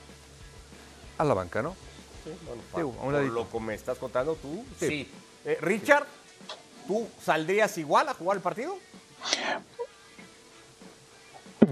a 1.18 1.24
la 1.24 1.34
banca, 1.34 1.62
¿no? 1.62 1.74
Bueno, 2.24 2.62
Sí, 2.74 2.80
a 2.80 2.84
un 2.86 3.12
por 3.12 3.22
lo 3.24 3.50
que 3.50 3.60
me 3.60 3.74
estás 3.74 3.98
contando 3.98 4.36
tú, 4.36 4.64
sí. 4.78 4.86
Sí. 4.86 5.10
Eh, 5.44 5.58
Richard, 5.60 6.06
¿tú 6.86 7.08
saldrías 7.20 7.76
igual 7.78 8.08
a 8.08 8.14
jugar 8.14 8.36
el 8.36 8.42
partido? 8.42 8.78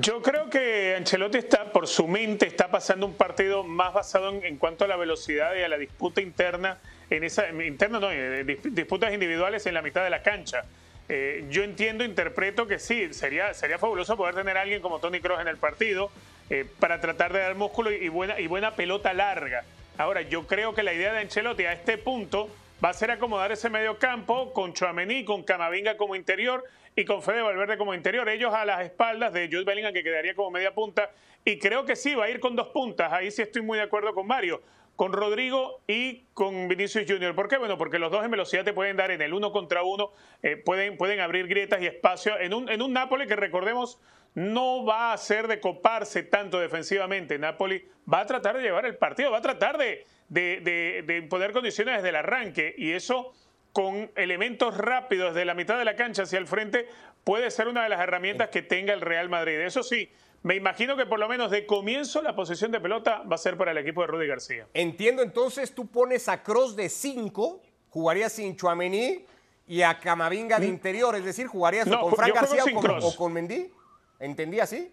Yo 0.00 0.22
creo 0.22 0.49
que 0.50 0.94
Ancelotti 0.96 1.38
está, 1.38 1.72
por 1.72 1.87
su 1.87 2.06
mente, 2.08 2.46
está 2.46 2.70
pasando 2.70 3.06
un 3.06 3.14
partido 3.14 3.62
más 3.64 3.92
basado 3.92 4.30
en, 4.30 4.44
en 4.44 4.56
cuanto 4.56 4.84
a 4.84 4.88
la 4.88 4.96
velocidad 4.96 5.54
y 5.54 5.62
a 5.62 5.68
la 5.68 5.78
disputa 5.78 6.20
interna, 6.20 6.78
en 7.11 7.25
esa 7.25 7.49
interna 7.50 8.00
no, 8.00 8.11
dis- 8.11 8.62
disputas 8.62 9.12
individuales 9.12 9.67
en 9.67 9.75
la 9.75 9.83
mitad 9.83 10.02
de 10.05 10.11
la 10.11 10.23
cancha. 10.23 10.64
Eh, 11.09 11.45
yo 11.50 11.64
entiendo, 11.64 12.05
interpreto 12.05 12.69
que 12.69 12.79
sí, 12.79 13.12
sería, 13.12 13.52
sería 13.52 13.79
fabuloso 13.79 14.17
poder 14.17 14.37
tener 14.37 14.57
a 14.57 14.61
alguien 14.62 14.81
como 14.81 15.00
Tony 15.00 15.21
Kroos 15.21 15.40
en 15.40 15.49
el 15.49 15.57
partido 15.57 16.12
eh, 16.49 16.64
para 16.79 17.00
tratar 17.00 17.33
de 17.33 17.40
dar 17.40 17.57
músculo 17.57 17.90
y 17.90 18.09
buena, 18.09 18.38
y 18.38 18.47
buena 18.47 18.76
pelota 18.76 19.12
larga. 19.12 19.64
Ahora, 19.99 20.23
yo 20.23 20.47
creo 20.47 20.73
que 20.73 20.85
la 20.85 20.95
idea 20.95 21.12
de 21.12 21.19
Ancelotti 21.19 21.64
a 21.64 21.73
este 21.73 21.99
punto 21.99 22.49
va 22.83 22.90
a 22.90 22.95
ser 22.95 23.11
acomodar 23.11 23.50
ese 23.52 23.69
medio 23.69 23.99
campo 23.99 24.52
con 24.52 24.73
Chouameni, 24.73 25.25
con 25.25 25.43
Camavinga 25.43 25.97
como 25.97 26.14
interior 26.14 26.64
y 26.97 27.05
con 27.05 27.23
Fede 27.23 27.43
Valverde 27.43 27.76
como 27.76 27.93
interior. 27.93 28.29
Ellos 28.29 28.55
a 28.55 28.64
las 28.64 28.81
espaldas 28.83 29.33
de 29.33 29.49
Jude 29.49 29.64
Bellingham, 29.64 29.93
que 29.93 30.05
quedaría 30.05 30.35
como 30.35 30.50
media 30.52 30.73
punta. 30.73 31.11
Y 31.45 31.59
creo 31.59 31.85
que 31.85 31.97
sí, 31.97 32.14
va 32.14 32.26
a 32.26 32.31
ir 32.31 32.38
con 32.38 32.55
dos 32.55 32.69
puntas. 32.69 33.12
Ahí 33.12 33.31
sí 33.31 33.43
estoy 33.43 33.62
muy 33.62 33.79
de 33.79 33.85
acuerdo 33.85 34.14
con 34.14 34.26
Mario. 34.26 34.62
Con 35.00 35.14
Rodrigo 35.14 35.80
y 35.87 36.25
con 36.35 36.69
Vinicius 36.69 37.07
Junior. 37.09 37.35
¿Por 37.35 37.49
qué? 37.49 37.57
Bueno, 37.57 37.78
porque 37.78 37.99
los 37.99 38.12
dos 38.12 38.23
en 38.23 38.30
velocidad 38.30 38.66
te 38.66 38.75
pueden 38.75 38.99
dar 38.99 39.11
en 39.11 39.23
el 39.23 39.33
uno 39.33 39.50
contra 39.50 39.83
uno, 39.83 40.12
eh, 40.42 40.59
pueden, 40.59 40.99
pueden 40.99 41.21
abrir 41.21 41.49
grietas 41.49 41.80
y 41.80 41.87
espacio. 41.87 42.38
En 42.38 42.52
un, 42.52 42.69
en 42.69 42.83
un 42.83 42.92
Napoli 42.92 43.26
que 43.26 43.35
recordemos 43.35 43.99
no 44.35 44.85
va 44.85 45.14
a 45.14 45.16
ser 45.16 45.49
de 45.49 45.59
coparse 45.59 46.23
tanto 46.23 46.61
defensivamente. 46.61 47.38
Napoli 47.38 47.83
va 48.12 48.21
a 48.21 48.26
tratar 48.26 48.59
de 48.59 48.62
llevar 48.62 48.85
el 48.85 48.99
partido, 48.99 49.30
va 49.30 49.38
a 49.38 49.40
tratar 49.40 49.78
de, 49.78 50.04
de, 50.28 50.61
de- 50.61 51.02
de 51.07 51.16
imponer 51.16 51.52
condiciones 51.52 51.95
desde 51.97 52.11
el 52.11 52.16
arranque 52.16 52.75
y 52.76 52.92
eso 52.92 53.33
con 53.73 54.11
elementos 54.16 54.76
rápidos 54.76 55.35
de 55.35 55.47
la 55.47 55.54
mitad 55.54 55.78
de 55.78 55.87
la 55.87 55.97
cancha 55.97 56.25
hacia 56.25 56.38
el 56.38 56.47
frente 56.47 56.87
puede 57.25 57.50
ser 57.50 57.69
una 57.69 57.85
de 57.85 57.88
las 57.88 58.00
herramientas 58.00 58.50
que 58.50 58.61
tenga 58.61 58.92
el 58.92 59.00
Real 59.00 59.30
Madrid. 59.30 59.61
Eso 59.61 59.83
sí, 59.83 60.12
me 60.42 60.54
imagino 60.56 60.97
que 60.97 61.06
por 61.06 61.18
lo 61.18 61.28
menos 61.28 61.50
de 61.50 61.66
comienzo 61.66 62.23
la 62.23 62.35
posición 62.35 62.70
de 62.70 62.80
pelota 62.80 63.23
va 63.30 63.35
a 63.35 63.38
ser 63.38 63.56
para 63.56 63.73
el 63.73 63.78
equipo 63.78 64.00
de 64.00 64.06
Rudy 64.06 64.26
García. 64.26 64.66
Entiendo 64.73 65.23
entonces, 65.23 65.75
tú 65.75 65.87
pones 65.87 66.28
a 66.28 66.42
Cross 66.42 66.76
de 66.76 66.88
5, 66.88 67.61
jugarías 67.90 68.32
sin 68.32 68.56
Chuamení 68.56 69.25
y 69.66 69.82
a 69.82 69.99
Camavinga 69.99 70.59
de 70.59 70.66
interior, 70.66 71.14
es 71.14 71.25
decir, 71.25 71.47
jugarías 71.47 71.87
No, 71.87 72.00
con 72.00 72.16
Frank 72.16 72.35
García 72.35 72.64
o 72.64 72.73
con, 72.73 72.82
Kroos. 72.82 73.04
o 73.04 73.16
con 73.16 73.32
Mendy. 73.32 73.70
¿Entendí 74.18 74.61
así? 74.61 74.92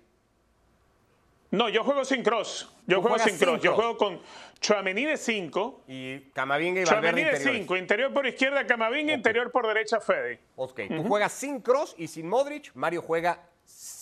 No, 1.49 1.69
yo 1.69 1.83
juego 1.83 2.03
sin 2.03 2.23
cross. 2.23 2.69
Yo 2.85 3.01
juego 3.01 3.17
sin 3.19 3.37
cross. 3.37 3.61
Yo 3.61 3.73
juego 3.73 3.97
con 3.97 4.19
Chouameni 4.59 5.05
de 5.05 5.15
5. 5.15 5.83
Y 5.87 6.19
Camavinga 6.31 6.81
y 6.81 6.83
Valverde 6.83 7.07
Chouameni 7.07 7.23
de 7.23 7.31
interiores. 7.31 7.61
5. 7.61 7.77
Interior 7.77 8.13
por 8.13 8.27
izquierda 8.27 8.67
Camavinga, 8.67 9.13
interior 9.13 9.49
por 9.49 9.65
derecha 9.65 10.01
Fede. 10.01 10.39
Ok, 10.57 10.81
tú 10.89 11.03
juegas 11.05 11.31
sin 11.31 11.61
Cross 11.61 11.95
y 11.97 12.07
sin 12.09 12.27
Modric. 12.27 12.71
Mario 12.75 13.01
juega 13.01 13.47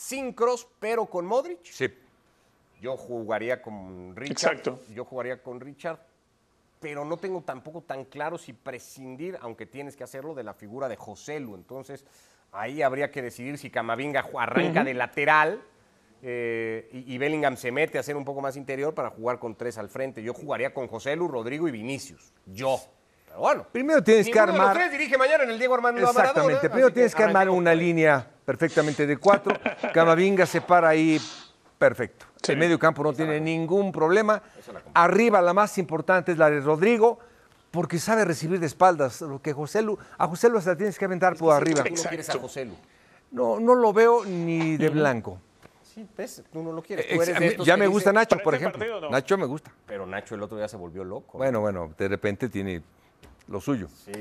sin 0.06 0.34
Cross, 0.34 0.68
pero 0.80 1.08
con 1.08 1.26
Modric. 1.26 1.64
Sí. 1.64 1.92
Yo 2.80 2.96
jugaría 2.96 3.62
con 3.62 4.16
Richard. 4.16 4.32
Exacto. 4.32 4.80
Yo 4.94 5.04
jugaría 5.04 5.42
con 5.42 5.60
Richard, 5.60 6.00
pero 6.80 7.04
no 7.04 7.18
tengo 7.18 7.42
tampoco 7.42 7.82
tan 7.82 8.06
claro 8.06 8.38
si 8.38 8.54
prescindir, 8.54 9.38
aunque 9.42 9.66
tienes 9.66 9.96
que 9.96 10.04
hacerlo, 10.04 10.36
de 10.36 10.44
la 10.44 10.54
figura 10.54 10.88
de 10.88 10.96
Joselu. 10.96 11.56
Entonces, 11.56 12.06
ahí 12.52 12.84
habría 12.84 13.10
que 13.10 13.24
decidir 13.24 13.58
si 13.58 13.72
Camavinga 13.72 14.24
arranca 14.38 14.84
de 14.84 14.94
lateral 14.94 15.64
eh, 16.22 16.88
y, 16.92 17.16
y 17.16 17.18
Bellingham 17.18 17.58
se 17.58 17.72
mete 17.72 17.98
a 17.98 18.04
ser 18.04 18.16
un 18.16 18.26
poco 18.26 18.42
más 18.42 18.56
interior 18.56 18.94
para 18.94 19.10
jugar 19.10 19.40
con 19.40 19.56
tres 19.56 19.80
al 19.80 19.90
frente. 19.90 20.22
Yo 20.22 20.36
jugaría 20.36 20.72
con 20.72 20.88
Joselu, 20.88 21.28
Rodrigo 21.28 21.68
y 21.68 21.72
Vinicius. 21.72 22.32
Yo. 22.46 22.80
Pero 23.26 23.40
bueno. 23.40 23.66
Primero 23.72 24.04
tienes 24.04 24.28
que 24.28 24.34
ninguno 24.34 24.52
de 24.52 24.58
los 24.60 24.68
armar. 24.68 24.78
tres 24.78 24.92
dirige 24.92 25.18
mañana 25.18 25.46
en 25.46 25.50
el 25.50 25.58
Diego 25.58 25.74
Armando. 25.74 26.02
Exactamente. 26.02 26.70
Primero 26.70 26.94
tienes 26.94 27.16
que 27.16 27.24
armar 27.24 27.50
una 27.50 27.74
línea 27.74 28.35
perfectamente 28.46 29.06
de 29.08 29.18
cuatro. 29.18 29.56
Camavinga 29.94 30.46
se 30.46 30.62
para 30.62 30.90
ahí 30.90 31.20
perfecto. 31.78 32.25
Sí. 32.42 32.52
El 32.52 32.60
medio 32.60 32.78
campo 32.80 33.04
no 33.04 33.14
tiene 33.14 33.40
ningún 33.40 33.92
problema. 33.92 34.42
Arriba 34.94 35.42
la 35.42 35.54
más 35.54 35.78
importante 35.78 36.32
es 36.32 36.38
la 36.38 36.50
de 36.50 36.62
Rodrigo, 36.62 37.20
porque 37.72 38.00
sabe 38.00 38.24
recibir 38.24 38.60
de 38.60 38.68
espaldas. 38.68 39.22
Lo 39.22 39.42
que 39.42 39.52
José 39.52 39.82
Lu, 39.82 39.98
a 40.18 40.28
José 40.28 40.50
Lu 40.50 40.62
se 40.62 40.70
la 40.70 40.78
tienes 40.78 40.98
que 40.98 41.06
aventar 41.06 41.36
por 41.36 41.54
arriba. 41.54 41.84
Tú 41.84 41.96
no 41.96 42.04
quieres 42.04 42.30
a. 42.30 42.40
Joselu. 42.40 42.74
No, 43.32 43.60
no 43.60 43.75
lo 43.75 43.92
veo 43.92 44.24
ni 44.24 44.78
de 44.78 44.90
blanco. 44.90 45.40
Sí, 45.84 46.08
ves, 46.18 46.44
tú 46.52 46.62
no 46.62 46.72
lo 46.72 46.82
quieres. 46.82 47.08
Tú 47.08 47.22
eres 47.22 47.40
de 47.40 47.48
estos 47.48 47.66
ya 47.66 47.78
me 47.78 47.88
gusta 47.88 48.12
Nacho, 48.12 48.36
¿Para 48.36 48.44
por 48.44 48.54
este 48.54 48.66
ejemplo. 48.66 48.80
partido 48.80 49.02
no? 49.02 49.10
Nacho 49.10 49.38
me 49.38 49.46
gusta. 49.46 49.72
Pero 49.86 50.06
Nacho 50.06 50.36
el 50.36 50.44
otro 50.44 50.58
día 50.58 50.68
se 50.68 50.78
volvió 50.78 51.04
loco. 51.04 51.38
Bueno, 51.38 51.62
bueno, 51.62 51.94
de 51.98 52.08
repente 52.08 52.50
tiene 52.50 52.82
lo 53.48 53.62
suyo. 53.62 53.88
Sí, 54.06 54.12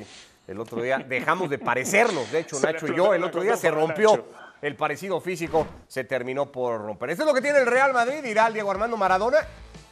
el 0.46 0.60
otro 0.60 0.82
día 0.82 0.98
dejamos 0.98 1.48
de 1.48 1.58
parecernos. 1.58 2.30
De 2.30 2.40
hecho, 2.40 2.60
Nacho 2.60 2.86
y 2.86 2.96
yo, 2.96 3.14
el 3.14 3.24
otro 3.24 3.42
día 3.42 3.56
se 3.56 3.70
rompió. 3.70 4.28
El 4.60 4.76
parecido 4.76 5.20
físico 5.20 5.66
se 5.86 6.04
terminó 6.04 6.50
por 6.50 6.80
romper. 6.80 7.10
Esto 7.10 7.24
es 7.24 7.28
lo 7.28 7.34
que 7.34 7.42
tiene 7.42 7.58
el 7.58 7.66
Real 7.66 7.92
Madrid, 7.92 8.24
irá 8.24 8.46
al 8.46 8.54
Diego 8.54 8.70
Armando 8.70 8.96
Maradona. 8.96 9.38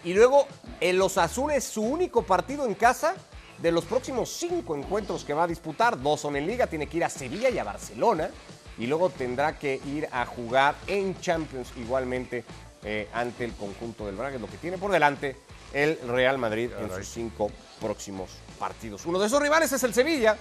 Y 0.05 0.15
luego 0.15 0.47
el 0.81 1.01
Osasuna 1.01 1.55
es 1.55 1.65
su 1.65 1.83
único 1.83 2.23
partido 2.23 2.67
en 2.67 2.75
casa 2.75 3.15
de 3.59 3.71
los 3.71 3.85
próximos 3.85 4.31
cinco 4.31 4.75
encuentros 4.75 5.25
que 5.25 5.35
va 5.35 5.45
a 5.45 5.47
disputar. 5.47 6.01
Dos 6.01 6.21
son 6.21 6.37
en 6.37 6.47
Liga, 6.47 6.67
tiene 6.67 6.87
que 6.87 6.97
ir 6.97 7.05
a 7.05 7.09
Sevilla 7.09 7.51
y 7.51 7.59
a 7.59 7.65
Barcelona. 7.65 8.31
Y 8.79 8.87
luego 8.87 9.11
tendrá 9.11 9.59
que 9.59 9.81
ir 9.87 10.09
a 10.11 10.25
jugar 10.25 10.75
en 10.87 11.21
Champions 11.21 11.73
igualmente 11.77 12.45
eh, 12.85 13.09
ante 13.13 13.45
el 13.45 13.53
conjunto 13.53 14.07
del 14.07 14.17
Braga. 14.17 14.37
Es 14.37 14.41
lo 14.41 14.49
que 14.49 14.57
tiene 14.57 14.79
por 14.79 14.91
delante 14.91 15.37
el 15.73 15.99
Real 16.07 16.39
Madrid 16.39 16.71
en 16.79 16.91
sus 16.91 17.09
cinco 17.09 17.51
próximos 17.81 18.31
partidos. 18.59 19.07
Uno 19.07 19.19
de 19.19 19.27
esos 19.27 19.41
rivales 19.41 19.73
es 19.73 19.83
el 19.83 19.95
Sevilla. 19.95 20.37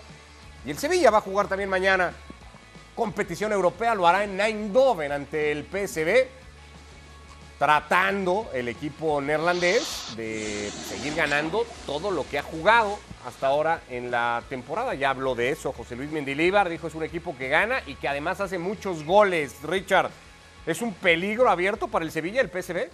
Y 0.65 0.71
el 0.71 0.77
Sevilla 0.77 1.09
va 1.09 1.19
a 1.19 1.21
jugar 1.21 1.47
también 1.47 1.69
mañana 1.69 2.13
competición 2.95 3.51
europea, 3.51 3.95
lo 3.95 4.07
hará 4.07 4.23
en 4.23 4.39
Eindhoven 4.39 5.11
ante 5.11 5.51
el 5.51 5.65
PSV, 5.65 6.27
tratando 7.57 8.49
el 8.53 8.67
equipo 8.67 9.21
neerlandés 9.21 10.15
de 10.15 10.71
seguir 10.87 11.15
ganando 11.15 11.65
todo 11.85 12.11
lo 12.11 12.27
que 12.27 12.39
ha 12.39 12.43
jugado 12.43 12.99
hasta 13.25 13.47
ahora 13.47 13.81
en 13.89 14.11
la 14.11 14.43
temporada. 14.49 14.93
Ya 14.95 15.11
habló 15.11 15.35
de 15.35 15.49
eso 15.49 15.71
José 15.71 15.95
Luis 15.95 16.11
Mendilíbar, 16.11 16.69
dijo 16.69 16.87
es 16.87 16.95
un 16.95 17.03
equipo 17.03 17.37
que 17.37 17.49
gana 17.49 17.81
y 17.85 17.95
que 17.95 18.07
además 18.07 18.41
hace 18.41 18.57
muchos 18.57 19.03
goles. 19.03 19.55
Richard, 19.63 20.11
¿es 20.65 20.81
un 20.81 20.93
peligro 20.93 21.49
abierto 21.49 21.87
para 21.87 22.05
el 22.05 22.11
Sevilla 22.11 22.41
el 22.41 22.49
PSV? 22.49 22.89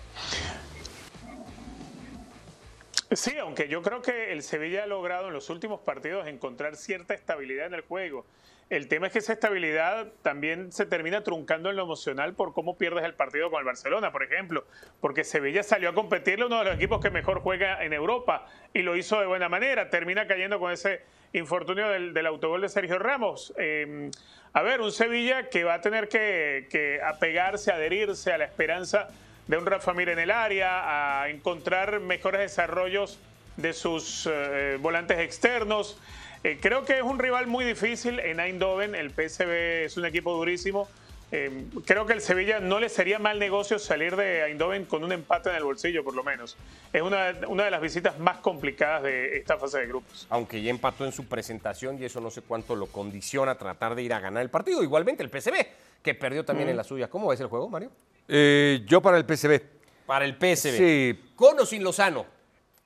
Sí, 3.11 3.37
aunque 3.37 3.69
yo 3.69 3.81
creo 3.81 4.01
que 4.01 4.33
el 4.33 4.43
Sevilla 4.43 4.83
ha 4.83 4.87
logrado 4.87 5.27
en 5.27 5.33
los 5.33 5.49
últimos 5.49 5.79
partidos 5.79 6.27
encontrar 6.27 6.75
cierta 6.75 7.13
estabilidad 7.13 7.67
en 7.67 7.75
el 7.75 7.81
juego. 7.81 8.25
El 8.69 8.89
tema 8.89 9.07
es 9.07 9.13
que 9.13 9.19
esa 9.19 9.31
estabilidad 9.31 10.11
también 10.23 10.73
se 10.73 10.85
termina 10.85 11.23
truncando 11.23 11.69
en 11.69 11.77
lo 11.77 11.83
emocional 11.83 12.33
por 12.33 12.53
cómo 12.53 12.77
pierdes 12.77 13.05
el 13.05 13.13
partido 13.13 13.49
con 13.49 13.59
el 13.59 13.65
Barcelona, 13.65 14.11
por 14.11 14.23
ejemplo, 14.23 14.65
porque 14.99 15.23
Sevilla 15.23 15.63
salió 15.63 15.87
a 15.87 15.93
competirle 15.93 16.45
uno 16.45 16.59
de 16.59 16.65
los 16.65 16.75
equipos 16.75 16.99
que 16.99 17.09
mejor 17.09 17.39
juega 17.39 17.81
en 17.81 17.93
Europa 17.93 18.45
y 18.73 18.81
lo 18.81 18.97
hizo 18.97 19.21
de 19.21 19.25
buena 19.25 19.47
manera. 19.47 19.89
Termina 19.89 20.27
cayendo 20.27 20.59
con 20.59 20.73
ese 20.73 21.01
infortunio 21.33 21.89
del, 21.89 22.13
del 22.13 22.25
autogol 22.25 22.61
de 22.61 22.69
Sergio 22.69 22.99
Ramos. 22.99 23.53
Eh, 23.57 24.09
a 24.53 24.61
ver, 24.61 24.81
un 24.81 24.91
Sevilla 24.91 25.49
que 25.49 25.63
va 25.63 25.75
a 25.75 25.81
tener 25.81 26.09
que, 26.09 26.67
que 26.71 26.99
apegarse, 27.01 27.71
adherirse 27.71 28.33
a 28.33 28.37
la 28.37 28.45
esperanza 28.45 29.09
de 29.47 29.57
un 29.57 29.65
Rafa 29.65 29.93
Mir 29.93 30.09
en 30.09 30.19
el 30.19 30.31
área, 30.31 31.21
a 31.21 31.29
encontrar 31.29 31.99
mejores 31.99 32.41
desarrollos 32.41 33.19
de 33.55 33.73
sus 33.73 34.27
eh, 34.31 34.77
volantes 34.79 35.19
externos. 35.19 35.97
Eh, 36.43 36.59
creo 36.61 36.85
que 36.85 36.97
es 36.97 37.03
un 37.03 37.19
rival 37.19 37.47
muy 37.47 37.65
difícil 37.65 38.19
en 38.19 38.39
Eindhoven. 38.39 38.95
El 38.95 39.11
PSV 39.11 39.85
es 39.85 39.97
un 39.97 40.05
equipo 40.05 40.33
durísimo. 40.33 40.87
Eh, 41.29 41.65
creo 41.85 42.05
que 42.05 42.13
el 42.13 42.21
Sevilla 42.21 42.59
no 42.61 42.79
le 42.79 42.87
sería 42.87 43.19
mal 43.19 43.37
negocio 43.37 43.79
salir 43.79 44.15
de 44.15 44.45
Eindhoven 44.45 44.85
con 44.85 45.03
un 45.03 45.11
empate 45.11 45.49
en 45.49 45.57
el 45.57 45.63
bolsillo, 45.65 46.01
por 46.03 46.15
lo 46.15 46.23
menos. 46.23 46.55
Es 46.93 47.01
una, 47.01 47.33
una 47.49 47.65
de 47.65 47.71
las 47.71 47.81
visitas 47.81 48.17
más 48.17 48.37
complicadas 48.37 49.03
de 49.03 49.37
esta 49.37 49.57
fase 49.57 49.79
de 49.79 49.87
grupos. 49.87 50.25
Aunque 50.29 50.61
ya 50.61 50.69
empató 50.69 51.05
en 51.05 51.11
su 51.11 51.25
presentación 51.25 52.01
y 52.01 52.05
eso 52.05 52.21
no 52.21 52.29
sé 52.31 52.41
cuánto 52.43 52.75
lo 52.77 52.87
condiciona 52.87 53.51
a 53.53 53.57
tratar 53.57 53.93
de 53.95 54.03
ir 54.03 54.13
a 54.13 54.21
ganar 54.21 54.41
el 54.41 54.49
partido. 54.49 54.81
Igualmente 54.81 55.21
el 55.21 55.29
PSV, 55.29 55.53
que 56.01 56.15
perdió 56.15 56.45
también 56.45 56.69
en 56.69 56.77
la 56.77 56.85
suya. 56.85 57.09
¿Cómo 57.09 57.27
ves 57.27 57.41
el 57.41 57.47
juego, 57.47 57.67
Mario? 57.67 57.91
Eh, 58.29 58.83
yo 58.87 59.01
para 59.01 59.17
el 59.17 59.25
PSV. 59.25 59.61
Para 60.05 60.23
el 60.23 60.35
PSV. 60.35 60.77
Sí, 60.77 61.19
¿Con 61.35 61.59
o 61.59 61.65
sin 61.65 61.83
Lozano? 61.83 62.25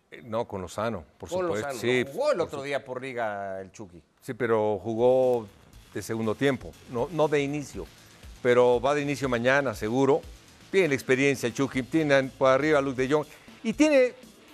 eh, 0.10 0.24
no, 0.26 0.48
con 0.48 0.62
Lozano, 0.64 1.06
por 1.20 1.30
Con 1.30 1.42
supuesto. 1.42 1.68
Lozano. 1.68 1.80
Sí, 1.80 2.04
Jugó 2.12 2.32
el 2.32 2.42
otro 2.42 2.64
día 2.64 2.84
por 2.84 3.00
Liga 3.00 3.62
el 3.62 3.72
Chucky. 3.72 4.02
sí, 4.20 4.34
pero 4.34 4.80
jugó 4.80 5.48
de 5.94 6.02
segundo 6.02 6.34
tiempo, 6.34 6.72
no, 6.90 7.08
no 7.12 7.28
de 7.28 7.40
inicio. 7.42 7.86
Pero 8.42 8.82
va 8.82 8.96
de 8.96 9.02
inicio 9.02 9.30
mañana, 9.30 9.74
seguro. 9.76 10.22
Tiene 10.72 10.90
la 10.90 10.96
experiencia 10.96 11.54
Chucky, 11.54 11.84
tiene 11.84 12.24
por 12.38 12.50
arriba 12.50 12.82
Luke 12.82 13.02
de 13.06 13.14
Jong. 13.14 13.26
Y 13.64 13.74
tiene 13.74 14.14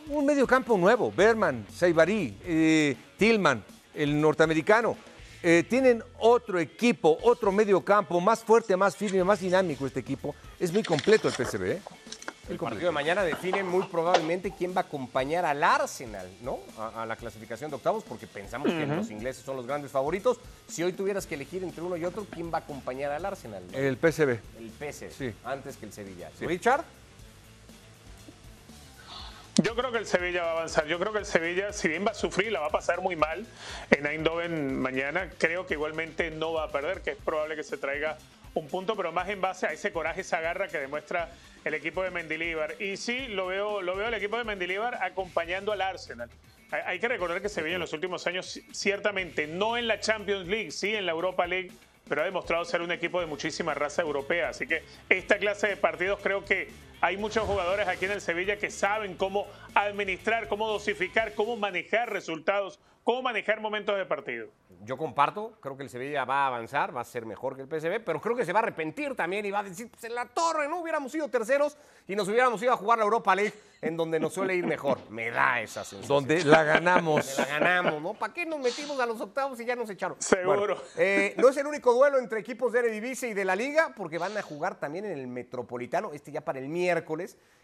un 0.10 0.26
medio 0.26 0.48
campo 0.48 0.78
nuevo, 0.78 1.12
Berman, 1.16 1.66
Saibari, 1.74 2.38
eh, 2.46 2.96
Tillman, 3.18 3.64
el 3.94 4.20
norteamericano. 4.20 4.98
Eh, 5.44 5.64
tienen 5.70 6.04
otro 6.20 6.60
equipo, 6.60 7.18
otro 7.22 7.52
medio 7.52 7.82
campo, 7.82 8.20
más 8.20 8.44
fuerte, 8.44 8.76
más 8.76 8.96
firme, 8.96 9.24
más 9.24 9.40
dinámico 9.40 9.86
este 9.86 10.00
equipo. 10.00 10.36
Es 10.60 10.74
muy 10.74 10.84
completo 10.84 11.28
el 11.28 11.34
PSV. 11.34 11.64
¿eh? 11.72 11.82
El 12.50 12.58
partido 12.58 12.86
de 12.86 12.92
mañana 12.92 13.24
define 13.24 13.62
muy 13.64 13.84
probablemente 13.88 14.54
quién 14.58 14.72
va 14.76 14.82
a 14.82 14.84
acompañar 14.86 15.44
al 15.46 15.62
Arsenal, 15.64 16.30
¿no? 16.42 16.60
A, 16.78 17.04
a 17.04 17.06
la 17.06 17.16
clasificación 17.18 17.70
de 17.70 17.76
octavos, 17.76 18.04
porque 18.06 18.26
pensamos 18.26 18.70
que 18.72 18.86
los 18.86 19.10
ingleses 19.12 19.44
son 19.44 19.58
los 19.58 19.68
grandes 19.68 19.92
favoritos. 19.92 20.40
Si 20.68 20.82
hoy 20.84 20.94
tuvieras 20.94 21.26
que 21.28 21.36
elegir 21.36 21.64
entre 21.64 21.82
uno 21.84 21.98
y 21.98 22.06
otro, 22.06 22.26
¿quién 22.32 22.52
va 22.54 22.60
a 22.60 22.62
acompañar 22.62 23.12
al 23.12 23.26
Arsenal? 23.26 23.64
no? 23.72 23.78
El 23.78 23.98
PSV. 23.98 24.40
El 24.60 24.72
PSV, 24.80 25.12
Sí. 25.12 25.34
antes 25.44 25.76
que 25.78 25.86
el 25.88 25.94
Sevilla. 25.94 26.30
Richard, 26.40 26.84
Yo 29.64 29.76
creo 29.76 29.92
que 29.92 29.98
el 29.98 30.06
Sevilla 30.06 30.44
va 30.44 30.50
a 30.50 30.52
avanzar. 30.54 30.86
Yo 30.86 31.00
creo 31.00 31.12
que 31.12 31.18
el 31.20 31.26
Sevilla, 31.26 31.74
si 31.74 31.88
bien 31.88 32.06
va 32.06 32.12
a 32.12 32.14
sufrir, 32.14 32.52
la 32.52 32.60
va 32.60 32.68
a 32.68 32.72
pasar 32.72 33.02
muy 33.02 33.16
mal 33.16 33.46
en 33.90 34.06
Eindhoven 34.06 34.80
mañana, 34.80 35.32
creo 35.40 35.66
que 35.66 35.74
igualmente 35.74 36.30
no 36.30 36.54
va 36.54 36.66
a 36.66 36.72
perder, 36.72 37.02
que 37.02 37.12
es 37.12 37.18
probable 37.18 37.56
que 37.56 37.64
se 37.64 37.76
traiga 37.78 38.20
un 38.54 38.68
punto, 38.68 38.96
pero 38.96 39.12
más 39.12 39.28
en 39.30 39.42
base 39.42 39.66
a 39.66 39.74
ese 39.74 39.92
coraje, 39.92 40.22
esa 40.22 40.40
garra 40.42 40.68
que 40.68 40.78
demuestra 40.78 41.30
el 41.68 41.74
equipo 41.74 42.04
de 42.04 42.12
Mendilíbar. 42.12 42.82
Y 42.82 42.98
sí, 42.98 43.28
lo 43.28 43.48
veo, 43.48 43.82
lo 43.82 43.96
veo 43.96 44.08
el 44.08 44.14
equipo 44.14 44.38
de 44.38 44.44
Mendilíbar 44.44 45.04
acompañando 45.04 45.72
al 45.72 45.82
Arsenal. 45.82 46.30
Hay, 46.72 47.00
que 47.00 47.08
recordar 47.08 47.42
que 47.42 47.48
Sevilla 47.48 47.76
en 47.76 47.82
los 47.82 47.94
últimos 47.94 48.28
años, 48.28 48.60
ciertamente, 48.72 49.48
no 49.48 49.78
en 49.78 49.88
la 49.88 50.00
Champions 50.02 50.48
League, 50.48 50.72
sí 50.72 50.94
en 50.94 51.06
la 51.06 51.14
Europa 51.14 51.48
League, 51.48 51.72
pero 52.10 52.22
ha 52.22 52.26
demostrado 52.26 52.66
ser 52.66 52.82
un 52.82 52.92
equipo 52.92 53.22
de 53.22 53.26
muchísima 53.26 53.74
raza 53.74 54.02
europea. 54.02 54.50
Así 54.50 54.68
que 54.68 54.84
esta 55.10 55.38
clase 55.38 55.68
de 55.68 55.78
partidos 55.78 56.20
creo 56.22 56.44
que 56.44 56.70
hay 57.02 57.18
muchos 57.18 57.46
jugadores 57.46 57.88
aquí 57.88 58.06
en 58.06 58.12
el 58.12 58.22
Sevilla 58.22 58.58
que 58.58 58.72
saben 58.72 59.16
cómo 59.16 59.46
administrar, 59.76 60.48
cómo 60.48 60.68
dosificar, 60.68 61.34
cómo 61.36 61.56
manejar 61.56 62.12
resultados, 62.12 62.80
cómo 63.08 63.22
manejar 63.22 63.62
momentos 63.62 63.98
de 63.98 64.06
partido. 64.06 64.48
yo 64.84 64.98
comparto, 64.98 65.54
creo 65.62 65.78
que 65.78 65.84
el 65.84 65.90
Sevilla 65.90 66.26
va 66.26 66.44
a 66.44 66.48
avanzar, 66.48 66.96
va 66.96 67.02
a 67.02 67.06
ser 67.06 67.26
mejor 67.26 67.56
que 67.56 67.62
el 67.62 67.68
PSV, 67.68 68.04
pero 68.04 68.20
creo 68.20 68.36
que 68.36 68.46
se 68.46 68.52
va 68.52 68.60
a 68.60 68.64
arrepentir 68.64 69.16
también 69.16 69.46
y 69.46 69.52
va 69.52 69.60
a 69.60 69.64
decir, 69.64 69.90
pues 69.90 70.04
en 70.04 70.14
la 70.14 70.26
torre 70.26 70.68
no 70.68 70.82
hubiéramos 70.82 71.12
sido 71.12 71.30
terceros 71.30 71.78
y 72.08 72.16
nos 72.16 72.28
hubiéramos 72.28 72.62
ido 72.62 72.74
a 72.74 72.78
jugar 72.78 72.98
la 72.98 73.06
Europa 73.06 73.34
League, 73.34 73.54
en 73.82 73.96
donde 73.96 74.20
nos 74.20 74.34
suele 74.34 74.56
ir 74.56 74.66
mejor. 74.66 75.00
Me 75.10 75.30
da 75.30 75.62
esa 75.62 75.84
sensación. 75.84 76.08
Donde 76.08 76.44
la 76.44 76.64
ganamos. 76.64 77.38
La 77.38 77.46
ganamos, 77.46 78.02
¿no? 78.02 78.14
¿Para 78.14 78.34
qué 78.34 78.46
nos 78.46 78.60
metimos 78.60 79.00
a 79.00 79.06
los 79.06 79.22
octavos 79.22 79.60
y 79.62 79.66
ya 79.66 79.76
nos 79.76 79.90
echaron? 79.90 80.18
Seguro. 80.20 80.82
eh, 80.98 81.34
no 81.38 81.50
es 81.50 81.58
el 81.58 81.68
único 81.68 81.94
duelo 81.94 82.20
entre 82.20 82.40
equipos 82.40 82.74
de 82.74 82.80
Eredivisie 82.80 83.30
y 83.30 83.34
de 83.34 83.46
la 83.46 83.56
Liga, 83.56 83.94
porque 83.96 84.18
van 84.18 84.36
a 84.38 84.42
jugar 84.42 84.80
también 84.80 85.06
en 85.06 85.18
el 85.18 85.28
Metropolitano, 85.28 86.12
este 86.12 86.32
ya 86.32 86.42
para 86.42 86.60
el 86.60 86.68
miércoles, 86.68 86.87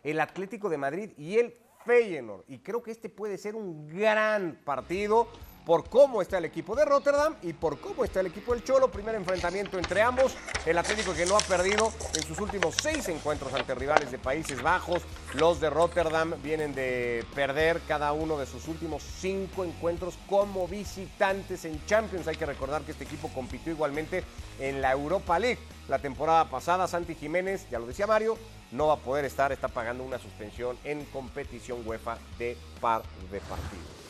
el 0.04 0.20
Atlético 0.20 0.70
de 0.70 0.78
Madrid 0.78 1.12
y 1.18 1.38
el 1.38 1.54
Feyenoord. 1.86 2.44
Y 2.48 2.60
creo 2.60 2.82
que 2.82 2.92
este 2.92 3.10
puede 3.10 3.38
ser 3.38 3.56
un 3.56 3.88
gran 3.88 4.60
partido 4.64 5.28
por 5.66 5.90
cómo 5.90 6.22
está 6.22 6.38
el 6.38 6.46
equipo 6.46 6.76
de 6.76 6.86
Rotterdam 6.86 7.36
y 7.42 7.54
por 7.54 7.80
cómo 7.80 8.04
está 8.04 8.20
el 8.20 8.28
equipo 8.28 8.54
del 8.54 8.64
Cholo. 8.64 8.92
Primer 8.92 9.16
enfrentamiento 9.16 9.78
entre 9.78 10.02
ambos. 10.02 10.36
El 10.66 10.78
Atlético 10.78 11.14
que 11.14 11.26
no 11.26 11.38
ha 11.38 11.42
perdido 11.42 11.92
en 12.16 12.24
sus 12.24 12.40
últimos 12.40 12.76
seis 12.82 13.08
encuentros 13.08 13.54
ante 13.54 13.76
rivales 13.76 14.12
de 14.12 14.18
Países 14.18 14.62
Bajos. 14.62 15.04
Los 15.34 15.60
de 15.60 15.70
Rotterdam 15.70 16.34
vienen 16.42 16.76
de 16.76 17.26
perder 17.34 17.82
cada 17.88 18.12
uno 18.14 18.38
de 18.38 18.46
sus 18.46 18.68
últimos 18.68 19.04
cinco 19.04 19.64
encuentros 19.64 20.18
como 20.30 20.68
visitantes 20.68 21.66
en 21.66 21.84
Champions. 21.86 22.28
Hay 22.28 22.36
que 22.36 22.46
recordar 22.46 22.82
que 22.84 22.92
este 22.92 23.06
equipo 23.06 23.30
compitió 23.30 23.72
igualmente 23.72 24.24
en 24.60 24.82
la 24.82 24.92
Europa 24.92 25.40
League. 25.40 25.60
La 25.88 26.00
temporada 26.00 26.50
pasada, 26.50 26.88
Santi 26.88 27.16
Jiménez, 27.16 27.68
ya 27.70 27.80
lo 27.80 27.86
decía 27.86 28.08
Mario, 28.08 28.38
no 28.72 28.88
va 28.88 28.94
a 28.94 28.98
poder 28.98 29.26
estar, 29.26 29.52
está 29.52 29.68
pagando 29.68 30.04
una 30.04 30.18
suspensión 30.18 30.78
en 30.84 31.04
competición 31.06 31.86
UEFA 31.86 32.18
de 32.38 32.58
par 32.80 33.04
de 33.32 33.40
partidos. 33.42 34.03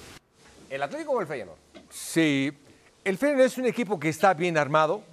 ¿El 0.74 0.82
Atlético 0.82 1.12
o 1.12 1.22
el 1.22 1.27
Feyenoord? 1.27 1.60
Sí, 1.92 2.51
el 3.03 3.15
Feyenoord 3.20 3.46
es 3.46 3.60
un 3.60 3.68
equipo 3.68 4.00
que 4.00 4.10
está 4.10 4.34
bien 4.34 4.58
armado, 4.58 5.03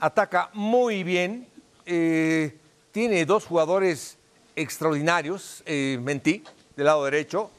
ataca 0.00 0.48
muy 0.54 1.04
bien, 1.04 1.46
eh, 1.84 2.56
tiene 2.92 3.26
dos 3.26 3.44
jugadores 3.44 4.16
extraordinarios, 4.56 5.62
eh, 5.66 5.98
Mentí, 6.00 6.42
del 6.76 6.86
lado 6.86 7.04
derecho, 7.04 7.50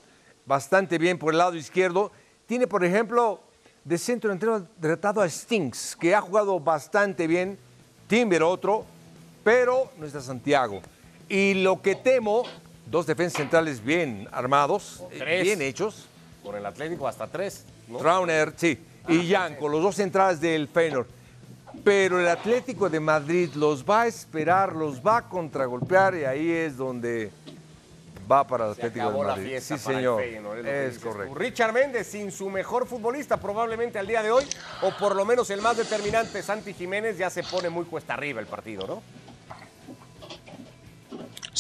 bastante 0.48 0.98
bien 0.98 1.20
por 1.20 1.32
el 1.32 1.38
lado 1.38 1.56
izquierdo. 1.56 2.12
Tiene, 2.48 2.66
por 2.66 2.84
ejemplo, 2.84 3.40
de 3.84 4.00
centro 4.00 4.32
entero 4.32 4.66
tratado 4.82 5.22
a 5.22 5.30
Stinks, 5.30 5.96
que 5.96 6.16
ha 6.16 6.22
jugado 6.22 6.60
bastante 6.60 7.28
bien, 7.28 7.60
Timber 8.08 8.42
otro, 8.42 8.84
pero 9.44 9.92
no 10.00 10.08
está 10.08 10.22
Santiago. 10.22 10.82
Y 11.30 11.54
lo 11.54 11.84
que 11.84 11.94
temo, 11.94 12.46
dos 12.88 13.06
defensas 13.06 13.38
centrales 13.38 13.84
bien 13.84 14.28
armados, 14.32 15.04
eh, 15.12 15.20
Tres. 15.20 15.44
bien 15.44 15.62
hechos. 15.62 16.08
Con 16.44 16.56
el 16.56 16.66
Atlético 16.66 17.08
hasta 17.08 17.28
tres. 17.28 17.66
¿no? 17.88 18.00
Trauner, 18.00 18.54
sí, 18.56 18.78
y 19.08 19.28
Yanko, 19.28 19.68
los 19.70 19.82
dos 19.82 19.96
centrales 19.96 20.40
del 20.40 20.68
Feyenoord. 20.68 21.08
Pero 21.84 22.20
el 22.20 22.28
Atlético 22.28 22.90
de 22.90 23.00
Madrid 23.00 23.50
los 23.56 23.84
va 23.84 24.04
a 24.04 24.08
esperar, 24.08 24.74
los 24.74 25.02
va 25.06 25.18
a 25.18 25.22
contragolpear 25.30 26.16
y 26.16 26.26
ahí 26.26 26.52
es 26.52 26.78
donde 26.78 27.32
va 28.32 28.46
para 28.46 28.66
el 28.68 28.72
Atlético 28.72 29.12
de 29.12 29.18
la 29.18 29.24
Madrid. 29.24 29.48
fiesta 29.48 29.78
sí, 29.78 29.84
para 29.84 29.98
el 29.98 30.04
señor. 30.04 30.22
Feyenoord, 30.22 30.66
es 30.66 30.96
es 30.96 31.04
correcto. 31.04 31.36
Richard 31.36 31.74
Méndez 31.74 32.08
sin 32.08 32.32
su 32.32 32.50
mejor 32.50 32.88
futbolista 32.88 33.38
probablemente 33.38 34.00
al 34.00 34.08
día 34.08 34.22
de 34.22 34.32
hoy, 34.32 34.46
o 34.82 34.92
por 34.98 35.16
lo 35.16 35.26
menos 35.26 35.50
el 35.50 35.62
más 35.62 35.76
determinante, 35.76 36.42
Santi 36.44 36.74
Jiménez, 36.74 37.18
ya 37.18 37.30
se 37.30 37.44
pone 37.44 37.70
muy 37.70 37.86
cuesta 37.86 38.14
arriba 38.14 38.40
el 38.40 38.48
partido, 38.48 38.88
¿no? 38.88 39.02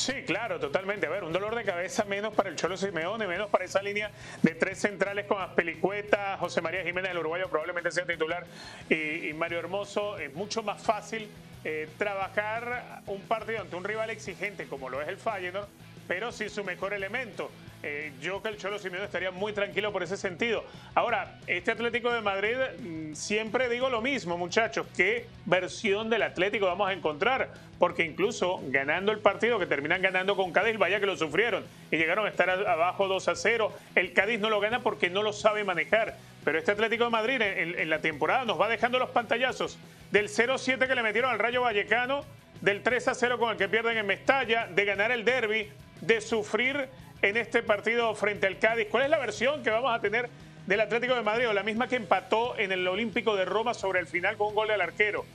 Sí, 0.03 0.23
claro, 0.25 0.59
totalmente. 0.59 1.07
A 1.07 1.09
ver, 1.09 1.23
un 1.23 1.31
dolor 1.31 1.55
de 1.55 1.63
cabeza 1.63 2.03
menos 2.03 2.33
para 2.33 2.49
el 2.49 2.57
Cholo 2.57 2.75
Simeone, 2.75 3.25
menos 3.25 3.49
para 3.49 3.63
esa 3.63 3.81
línea 3.81 4.11
de 4.41 4.53
tres 4.53 4.79
centrales 4.79 5.27
con 5.27 5.41
Aspelicueta, 5.41 6.35
José 6.39 6.59
María 6.59 6.83
Jiménez, 6.83 7.11
el 7.11 7.19
uruguayo 7.19 7.47
probablemente 7.49 7.89
sea 7.89 8.05
titular, 8.05 8.45
y, 8.89 9.29
y 9.29 9.33
Mario 9.33 9.59
Hermoso. 9.59 10.17
Es 10.17 10.33
mucho 10.33 10.61
más 10.61 10.83
fácil 10.83 11.29
eh, 11.63 11.87
trabajar 11.97 13.01
un 13.07 13.21
partido 13.21 13.61
ante 13.61 13.77
un 13.77 13.85
rival 13.85 14.09
exigente 14.09 14.67
como 14.67 14.89
lo 14.89 15.01
es 15.01 15.07
el 15.07 15.15
Feyenoord, 15.15 15.69
pero 16.07 16.31
sin 16.31 16.49
su 16.49 16.63
mejor 16.63 16.93
elemento. 16.93 17.49
Eh, 17.85 18.13
yo 18.21 18.41
que 18.41 18.47
el 18.47 18.57
Cholo 18.57 18.79
Simeone 18.79 19.03
estaría 19.03 19.31
muy 19.31 19.51
tranquilo 19.51 19.91
por 19.91 20.03
ese 20.03 20.15
sentido. 20.15 20.63
Ahora, 20.95 21.37
este 21.47 21.71
Atlético 21.71 22.13
de 22.13 22.21
Madrid, 22.21 22.55
mm, 22.79 23.13
siempre 23.13 23.67
digo 23.67 23.89
lo 23.89 23.99
mismo, 24.01 24.37
muchachos, 24.37 24.87
¿qué 24.95 25.25
versión 25.45 26.09
del 26.09 26.21
Atlético 26.23 26.65
vamos 26.67 26.87
a 26.89 26.93
encontrar? 26.93 27.49
Porque 27.79 28.03
incluso 28.05 28.61
ganando 28.67 29.11
el 29.11 29.19
partido, 29.19 29.59
que 29.59 29.65
terminan 29.65 30.01
ganando 30.01 30.37
con 30.37 30.53
Cádiz, 30.53 30.77
vaya 30.77 31.01
que 31.01 31.05
lo 31.05 31.17
sufrieron 31.17 31.65
y 31.91 31.97
llegaron 31.97 32.25
a 32.25 32.29
estar 32.29 32.49
abajo 32.49 33.09
2 33.09 33.27
a 33.27 33.35
0. 33.35 33.73
El 33.95 34.13
Cádiz 34.13 34.39
no 34.39 34.49
lo 34.49 34.61
gana 34.61 34.79
porque 34.79 35.09
no 35.09 35.21
lo 35.21 35.33
sabe 35.33 35.65
manejar. 35.65 36.15
Pero 36.45 36.59
este 36.59 36.71
Atlético 36.71 37.03
de 37.03 37.09
Madrid 37.09 37.41
en- 37.41 37.77
en 37.77 37.89
la 37.89 37.99
temporada 37.99 38.45
nos 38.45 38.59
va 38.59 38.69
dejando 38.69 38.97
los 38.97 39.09
pantallazos 39.09 39.77
del 40.11 40.29
0-7 40.29 40.87
que 40.87 40.95
le 40.95 41.03
metieron 41.03 41.31
al 41.31 41.39
Rayo 41.39 41.63
Vallecano, 41.63 42.23
del 42.61 42.81
3 42.81 43.09
a 43.09 43.13
0 43.13 43.37
con 43.39 43.51
el 43.51 43.57
que 43.57 43.67
pierden 43.67 43.97
en 43.97 44.05
Mestalla, 44.05 44.67
de 44.67 44.85
ganar 44.85 45.11
el 45.11 45.25
derby, 45.25 45.67
de 46.05 46.21
sufrir 46.21 46.89
en 47.21 47.37
este 47.37 47.63
partido 47.63 48.13
frente 48.15 48.47
al 48.47 48.59
Cádiz. 48.59 48.87
¿Cuál 48.89 49.03
es 49.03 49.09
la 49.09 49.17
versión 49.17 49.63
que 49.63 49.69
vamos 49.69 49.95
a 49.95 49.99
tener 50.01 50.29
del 50.67 50.81
Atlético 50.81 51.15
de 51.15 51.21
Madrid? 51.21 51.49
O 51.49 51.53
la 51.53 51.63
misma 51.63 51.87
que 51.87 51.95
empató 51.95 52.57
en 52.57 52.71
el 52.71 52.87
Olímpico 52.87 53.35
de 53.35 53.45
Roma 53.45 53.73
sobre 53.73 53.99
el 53.99 54.07
final 54.07 54.37
con 54.37 54.49
un 54.49 54.55
gol 54.55 54.67
del 54.67 54.81
arquero. 54.81 55.25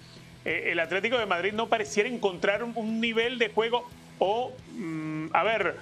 Eh, 0.44 0.70
el 0.72 0.80
Atlético 0.80 1.18
de 1.18 1.26
Madrid 1.26 1.52
no 1.52 1.68
pareciera 1.68 2.08
encontrar 2.08 2.62
un, 2.62 3.00
nivel 3.00 3.38
de 3.38 3.48
juego 3.48 3.88
o, 4.18 4.52
mm, 4.72 5.28
a 5.32 5.42
ver, 5.42 5.76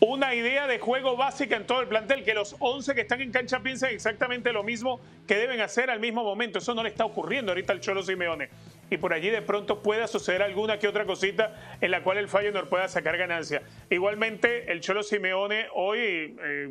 una 0.00 0.34
idea 0.34 0.66
de 0.66 0.78
juego 0.80 1.16
básica 1.16 1.56
en 1.56 1.66
todo 1.66 1.80
el 1.80 1.86
plantel, 1.86 2.24
que 2.24 2.34
los 2.34 2.56
11 2.58 2.94
que 2.94 3.02
están 3.02 3.20
en 3.20 3.30
cancha 3.30 3.60
piensen 3.60 3.94
exactamente 3.94 4.52
lo 4.52 4.64
mismo 4.64 5.00
que 5.26 5.36
deben 5.36 5.60
hacer 5.60 5.90
al 5.90 6.00
mismo 6.00 6.24
momento. 6.24 6.58
Eso 6.58 6.74
no 6.74 6.82
le 6.82 6.88
está 6.88 7.04
ocurriendo 7.04 7.52
ahorita 7.52 7.72
al 7.72 7.80
Cholo 7.80 8.02
Simeone. 8.02 8.48
Y 8.90 8.98
por 8.98 9.12
allí 9.12 9.30
de 9.30 9.42
pronto 9.42 9.82
pueda 9.82 10.06
suceder 10.06 10.42
alguna 10.42 10.78
que 10.78 10.88
otra 10.88 11.04
cosita 11.06 11.78
en 11.80 11.90
la 11.90 12.02
cual 12.02 12.18
el 12.18 12.28
Feyenoord 12.28 12.68
pueda 12.68 12.88
sacar 12.88 13.16
ganancia. 13.16 13.62
Igualmente, 13.90 14.70
el 14.72 14.80
Cholo 14.80 15.02
Simeone 15.02 15.66
hoy... 15.74 16.36
eh, 16.42 16.70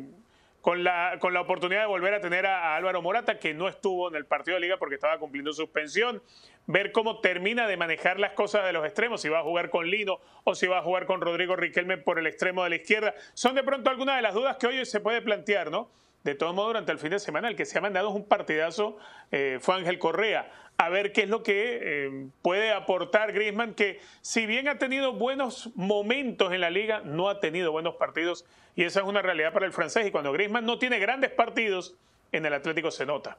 con 0.60 0.82
la, 0.82 1.18
con 1.20 1.34
la 1.34 1.42
oportunidad 1.42 1.80
de 1.82 1.86
volver 1.88 2.14
a 2.14 2.22
tener 2.22 2.46
a, 2.46 2.72
a 2.72 2.76
Álvaro 2.76 3.02
Morata, 3.02 3.38
que 3.38 3.52
no 3.52 3.68
estuvo 3.68 4.08
en 4.08 4.14
el 4.14 4.24
partido 4.24 4.54
de 4.54 4.62
liga 4.62 4.78
porque 4.78 4.94
estaba 4.94 5.18
cumpliendo 5.18 5.52
suspensión, 5.52 6.22
ver 6.66 6.90
cómo 6.90 7.20
termina 7.20 7.66
de 7.68 7.76
manejar 7.76 8.18
las 8.18 8.32
cosas 8.32 8.64
de 8.64 8.72
los 8.72 8.82
extremos, 8.86 9.20
si 9.20 9.28
va 9.28 9.40
a 9.40 9.42
jugar 9.42 9.68
con 9.68 9.90
Lino 9.90 10.20
o 10.44 10.54
si 10.54 10.66
va 10.66 10.78
a 10.78 10.82
jugar 10.82 11.04
con 11.04 11.20
Rodrigo 11.20 11.54
Riquelme 11.54 11.98
por 11.98 12.18
el 12.18 12.26
extremo 12.26 12.64
de 12.64 12.70
la 12.70 12.76
izquierda. 12.76 13.14
Son 13.34 13.54
de 13.54 13.62
pronto 13.62 13.90
algunas 13.90 14.16
de 14.16 14.22
las 14.22 14.32
dudas 14.32 14.56
que 14.56 14.66
hoy 14.68 14.86
se 14.86 15.00
puede 15.00 15.20
plantear, 15.20 15.70
¿no? 15.70 15.90
De 16.24 16.34
todo 16.34 16.54
modo, 16.54 16.68
durante 16.68 16.90
el 16.90 16.98
fin 16.98 17.10
de 17.10 17.18
semana, 17.18 17.48
el 17.48 17.56
que 17.56 17.66
se 17.66 17.76
ha 17.76 17.80
mandado 17.82 18.10
un 18.10 18.24
partidazo 18.24 18.96
eh, 19.30 19.58
fue 19.60 19.74
Ángel 19.76 19.98
Correa. 19.98 20.50
A 20.78 20.88
ver 20.88 21.12
qué 21.12 21.22
es 21.22 21.28
lo 21.28 21.42
que 21.42 21.78
eh, 21.82 22.26
puede 22.42 22.72
aportar 22.72 23.32
Griezmann, 23.32 23.74
que 23.74 24.00
si 24.22 24.46
bien 24.46 24.66
ha 24.66 24.78
tenido 24.78 25.12
buenos 25.12 25.70
momentos 25.76 26.52
en 26.52 26.62
la 26.62 26.70
liga, 26.70 27.02
no 27.04 27.28
ha 27.28 27.40
tenido 27.40 27.70
buenos 27.70 27.96
partidos. 27.96 28.44
Y 28.74 28.84
esa 28.84 29.00
es 29.00 29.06
una 29.06 29.22
realidad 29.22 29.52
para 29.52 29.66
el 29.66 29.72
francés. 29.72 30.06
Y 30.06 30.10
cuando 30.10 30.32
Griezmann 30.32 30.64
no 30.64 30.78
tiene 30.78 30.98
grandes 30.98 31.30
partidos, 31.30 31.94
en 32.32 32.44
el 32.44 32.54
Atlético 32.54 32.90
se 32.90 33.06
nota. 33.06 33.38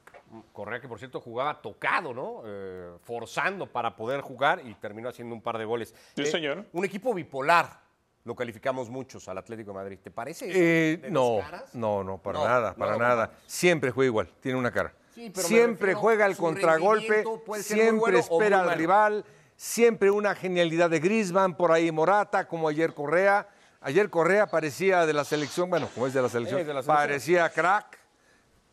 Correa 0.53 0.79
que 0.79 0.87
por 0.87 0.99
cierto 0.99 1.19
jugaba 1.19 1.61
tocado, 1.61 2.13
¿no? 2.13 2.43
Eh, 2.45 2.91
forzando 3.03 3.67
para 3.67 3.95
poder 3.95 4.21
jugar 4.21 4.61
y 4.63 4.73
terminó 4.75 5.09
haciendo 5.09 5.35
un 5.35 5.41
par 5.41 5.57
de 5.57 5.65
goles. 5.65 5.93
Sí, 6.15 6.25
señor. 6.25 6.65
Un 6.71 6.85
equipo 6.85 7.13
bipolar, 7.13 7.79
lo 8.25 8.35
calificamos 8.35 8.89
muchos 8.89 9.27
al 9.27 9.37
Atlético 9.37 9.71
de 9.71 9.75
Madrid. 9.75 9.99
¿Te 10.03 10.11
parece? 10.11 10.49
eso 10.49 10.57
Eh, 10.59 10.97
de 10.97 11.01
las 11.03 11.11
no, 11.11 11.37
caras? 11.41 11.75
no, 11.75 12.03
no, 12.03 12.17
para 12.17 12.39
No, 12.39 12.45
nada, 12.45 12.73
para 12.73 12.97
nada. 12.97 13.31
Siempre 13.45 13.91
juega 13.91 14.07
igual, 14.07 14.29
tiene 14.41 14.57
una 14.57 14.71
cara. 14.71 14.93
Sí, 15.13 15.29
pero 15.33 15.47
me 15.47 15.55
siempre 15.55 15.93
juega 15.93 16.25
el 16.25 16.35
contragolpe, 16.35 17.23
siempre 17.61 17.95
bueno 17.99 18.17
espera 18.17 18.61
al 18.61 18.77
rival, 18.77 19.23
siempre 19.55 20.09
una 20.11 20.35
genialidad 20.35 20.89
de 20.89 20.99
Griezmann, 20.99 21.55
por 21.55 21.71
ahí 21.71 21.91
Morata, 21.91 22.47
como 22.47 22.67
ayer 22.67 22.93
Correa. 22.93 23.47
Ayer 23.79 24.09
Correa 24.09 24.47
parecía 24.47 25.05
de 25.05 25.13
la 25.13 25.23
selección, 25.23 25.69
bueno, 25.69 25.87
como 25.93 26.07
es 26.07 26.13
de 26.13 26.21
la 26.21 26.27
selección, 26.27 26.59
Es 26.61 26.67
de 26.67 26.73
la 26.73 26.81
selección. 26.81 26.97
parecía 27.07 27.49
crack, 27.51 27.99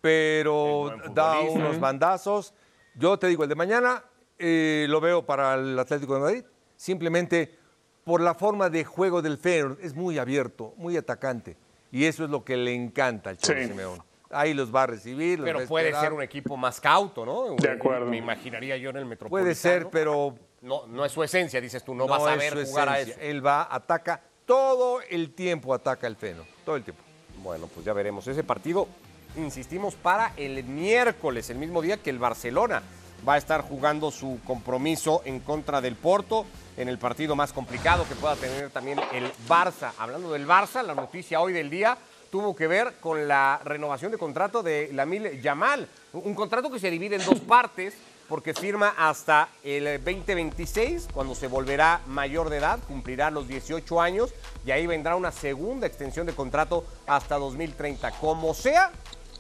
pero 0.00 0.96
da 1.12 1.38
unos 1.40 1.78
bandazos. 1.78 2.54
Yo 2.94 3.18
te 3.18 3.26
digo, 3.26 3.42
el 3.42 3.50
de 3.50 3.54
mañana 3.54 4.02
eh, 4.38 4.86
lo 4.88 5.00
veo 5.00 5.24
para 5.26 5.54
el 5.54 5.78
Atlético 5.78 6.14
de 6.14 6.20
Madrid, 6.20 6.44
simplemente 6.76 7.58
por 8.04 8.20
la 8.20 8.34
forma 8.34 8.68
de 8.70 8.84
juego 8.84 9.22
del 9.22 9.38
Feyenoord. 9.38 9.78
Es 9.82 9.94
muy 9.94 10.18
abierto, 10.18 10.74
muy 10.76 10.96
atacante. 10.96 11.56
Y 11.90 12.04
eso 12.06 12.24
es 12.24 12.30
lo 12.30 12.44
que 12.44 12.56
le 12.56 12.74
encanta 12.74 13.30
al 13.30 13.38
Cholo 13.38 13.60
Sí. 13.60 13.68
Simeone. 13.68 14.02
Ahí 14.30 14.54
los 14.54 14.74
va 14.74 14.84
a 14.84 14.86
recibir, 14.86 15.38
los 15.38 15.46
va 15.46 15.52
Pero 15.52 15.64
a 15.64 15.68
puede 15.68 15.94
ser 15.94 16.12
un 16.14 16.22
equipo 16.22 16.56
más 16.56 16.80
cauto, 16.80 17.26
¿no? 17.26 17.54
De 17.56 17.70
acuerdo. 17.70 18.06
Me 18.06 18.16
imaginaría 18.16 18.78
yo 18.78 18.88
en 18.90 18.96
el 18.96 19.04
Metropolitano. 19.04 19.44
Puede 19.44 19.54
ser, 19.54 19.88
pero 19.90 20.34
No, 20.62 20.86
no 20.86 21.04
es 21.04 21.12
su 21.12 21.22
esencia, 21.22 21.60
dices 21.60 21.84
tú, 21.84 21.94
no, 21.94 22.06
vas 22.06 22.22
a 22.22 22.36
ver 22.36 22.64
jugar 22.64 22.88
a 22.88 23.00
eso. 23.00 23.12
Él 23.20 23.44
va, 23.44 23.68
ataca, 23.70 24.22
todo 24.46 25.00
el 25.02 25.34
tiempo 25.34 25.74
ataca 25.74 26.06
el 26.06 26.16
Feyenoord, 26.16 26.46
todo 26.64 26.76
el 26.76 26.82
tiempo. 26.82 27.02
Bueno, 27.42 27.66
pues 27.66 27.84
ya 27.84 27.92
veremos. 27.92 28.26
Ese 28.26 28.42
partido, 28.42 28.88
insistimos, 29.36 29.94
para 29.96 30.32
el 30.36 30.64
miércoles, 30.64 31.50
el 31.50 31.58
mismo 31.58 31.82
día 31.82 31.98
que 31.98 32.08
el 32.08 32.18
Barcelona 32.18 32.82
va 33.26 33.34
a 33.34 33.38
estar 33.38 33.62
jugando 33.62 34.10
su 34.10 34.40
compromiso 34.44 35.22
en 35.24 35.40
contra 35.40 35.80
del 35.80 35.96
Porto, 35.96 36.46
en 36.76 36.88
el 36.88 36.98
partido 36.98 37.36
más 37.36 37.52
complicado 37.52 38.06
que 38.08 38.14
pueda 38.14 38.36
tener 38.36 38.70
también 38.70 39.00
el 39.12 39.30
Barça. 39.48 39.92
Hablando 39.98 40.32
del 40.32 40.46
Barça, 40.46 40.82
la 40.82 40.94
noticia 40.94 41.40
hoy 41.40 41.52
del 41.52 41.70
día 41.70 41.96
tuvo 42.30 42.56
que 42.56 42.66
ver 42.66 42.94
con 43.00 43.28
la 43.28 43.60
renovación 43.64 44.10
de 44.10 44.18
contrato 44.18 44.62
de 44.62 44.90
Lamil 44.92 45.40
Yamal. 45.42 45.86
Un 46.14 46.34
contrato 46.34 46.70
que 46.70 46.78
se 46.78 46.90
divide 46.90 47.16
en 47.16 47.24
dos 47.24 47.40
partes 47.46 47.94
porque 48.28 48.54
firma 48.54 48.94
hasta 48.96 49.50
el 49.62 50.02
2026, 50.02 51.08
cuando 51.12 51.34
se 51.34 51.48
volverá 51.48 52.00
mayor 52.06 52.48
de 52.48 52.56
edad, 52.56 52.78
cumplirá 52.88 53.30
los 53.30 53.46
18 53.46 54.00
años 54.00 54.32
y 54.64 54.70
ahí 54.70 54.86
vendrá 54.86 55.16
una 55.16 55.32
segunda 55.32 55.86
extensión 55.86 56.26
de 56.26 56.32
contrato 56.32 56.86
hasta 57.06 57.36
2030. 57.36 58.10
Como 58.12 58.54
sea, 58.54 58.90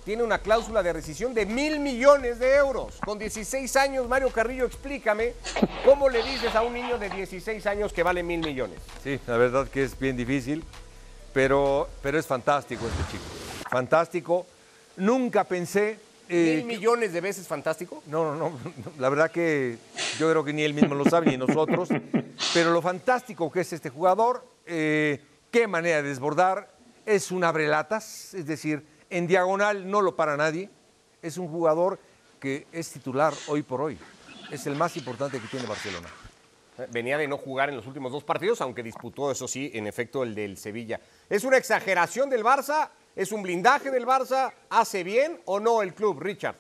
tiene 0.04 0.22
una 0.22 0.38
cláusula 0.38 0.82
de 0.82 0.92
rescisión 0.92 1.32
de 1.34 1.46
mil 1.46 1.78
millones 1.80 2.38
de 2.38 2.56
euros. 2.56 2.98
Con 3.04 3.18
16 3.18 3.76
años, 3.76 4.08
Mario 4.08 4.30
Carrillo, 4.30 4.66
explícame 4.66 5.34
cómo 5.84 6.08
le 6.08 6.22
dices 6.22 6.54
a 6.54 6.62
un 6.62 6.74
niño 6.74 6.98
de 6.98 7.08
16 7.10 7.64
años 7.66 7.92
que 7.92 8.02
vale 8.02 8.22
mil 8.22 8.40
millones. 8.40 8.78
Sí, 9.02 9.20
la 9.26 9.36
verdad 9.36 9.68
que 9.68 9.84
es 9.84 9.98
bien 9.98 10.16
difícil, 10.16 10.64
pero, 11.32 11.88
pero 12.02 12.18
es 12.18 12.26
fantástico 12.26 12.86
este 12.86 13.12
chico. 13.12 13.24
Fantástico. 13.70 14.46
Nunca 14.96 15.44
pensé... 15.44 15.98
eh, 16.28 16.56
¿Mil 16.56 16.64
millones 16.66 17.12
de 17.12 17.20
veces 17.20 17.46
fantástico? 17.46 18.02
No, 18.06 18.34
no, 18.34 18.50
no, 18.50 18.58
la 18.98 19.08
verdad 19.08 19.30
que 19.30 19.78
yo 20.18 20.28
creo 20.30 20.44
que 20.44 20.52
ni 20.52 20.62
él 20.62 20.74
mismo 20.74 20.94
lo 20.94 21.04
sabe, 21.04 21.26
ni 21.30 21.36
nosotros, 21.36 21.88
pero 22.52 22.72
lo 22.72 22.82
fantástico 22.82 23.50
que 23.50 23.60
es 23.60 23.72
este 23.72 23.88
jugador, 23.88 24.44
eh, 24.66 25.22
qué 25.50 25.66
manera 25.68 26.02
de 26.02 26.08
desbordar, 26.08 26.70
es 27.06 27.30
un 27.30 27.44
abrelatas, 27.44 28.34
es 28.34 28.46
decir, 28.46 28.84
en 29.12 29.26
diagonal 29.26 29.88
no 29.90 30.00
lo 30.00 30.16
para 30.16 30.36
nadie, 30.36 30.68
es 31.22 31.36
un 31.38 31.48
jugador 31.48 31.98
que 32.40 32.66
es 32.72 32.90
titular 32.90 33.32
hoy 33.46 33.62
por 33.62 33.80
hoy, 33.80 33.98
es 34.50 34.66
el 34.66 34.74
más 34.74 34.96
importante 34.96 35.38
que 35.40 35.46
tiene 35.46 35.66
Barcelona. 35.66 36.08
Venía 36.90 37.18
de 37.18 37.28
no 37.28 37.36
jugar 37.36 37.68
en 37.68 37.76
los 37.76 37.86
últimos 37.86 38.10
dos 38.10 38.24
partidos, 38.24 38.60
aunque 38.62 38.82
disputó, 38.82 39.30
eso 39.30 39.46
sí, 39.46 39.70
en 39.74 39.86
efecto, 39.86 40.22
el 40.22 40.34
del 40.34 40.56
Sevilla. 40.56 41.00
¿Es 41.28 41.44
una 41.44 41.58
exageración 41.58 42.30
del 42.30 42.42
Barça? 42.42 42.88
¿Es 43.14 43.30
un 43.30 43.42
blindaje 43.42 43.90
del 43.90 44.06
Barça? 44.06 44.52
¿Hace 44.70 45.04
bien 45.04 45.38
o 45.44 45.60
no 45.60 45.82
el 45.82 45.92
club, 45.94 46.18
Richard? 46.20 46.56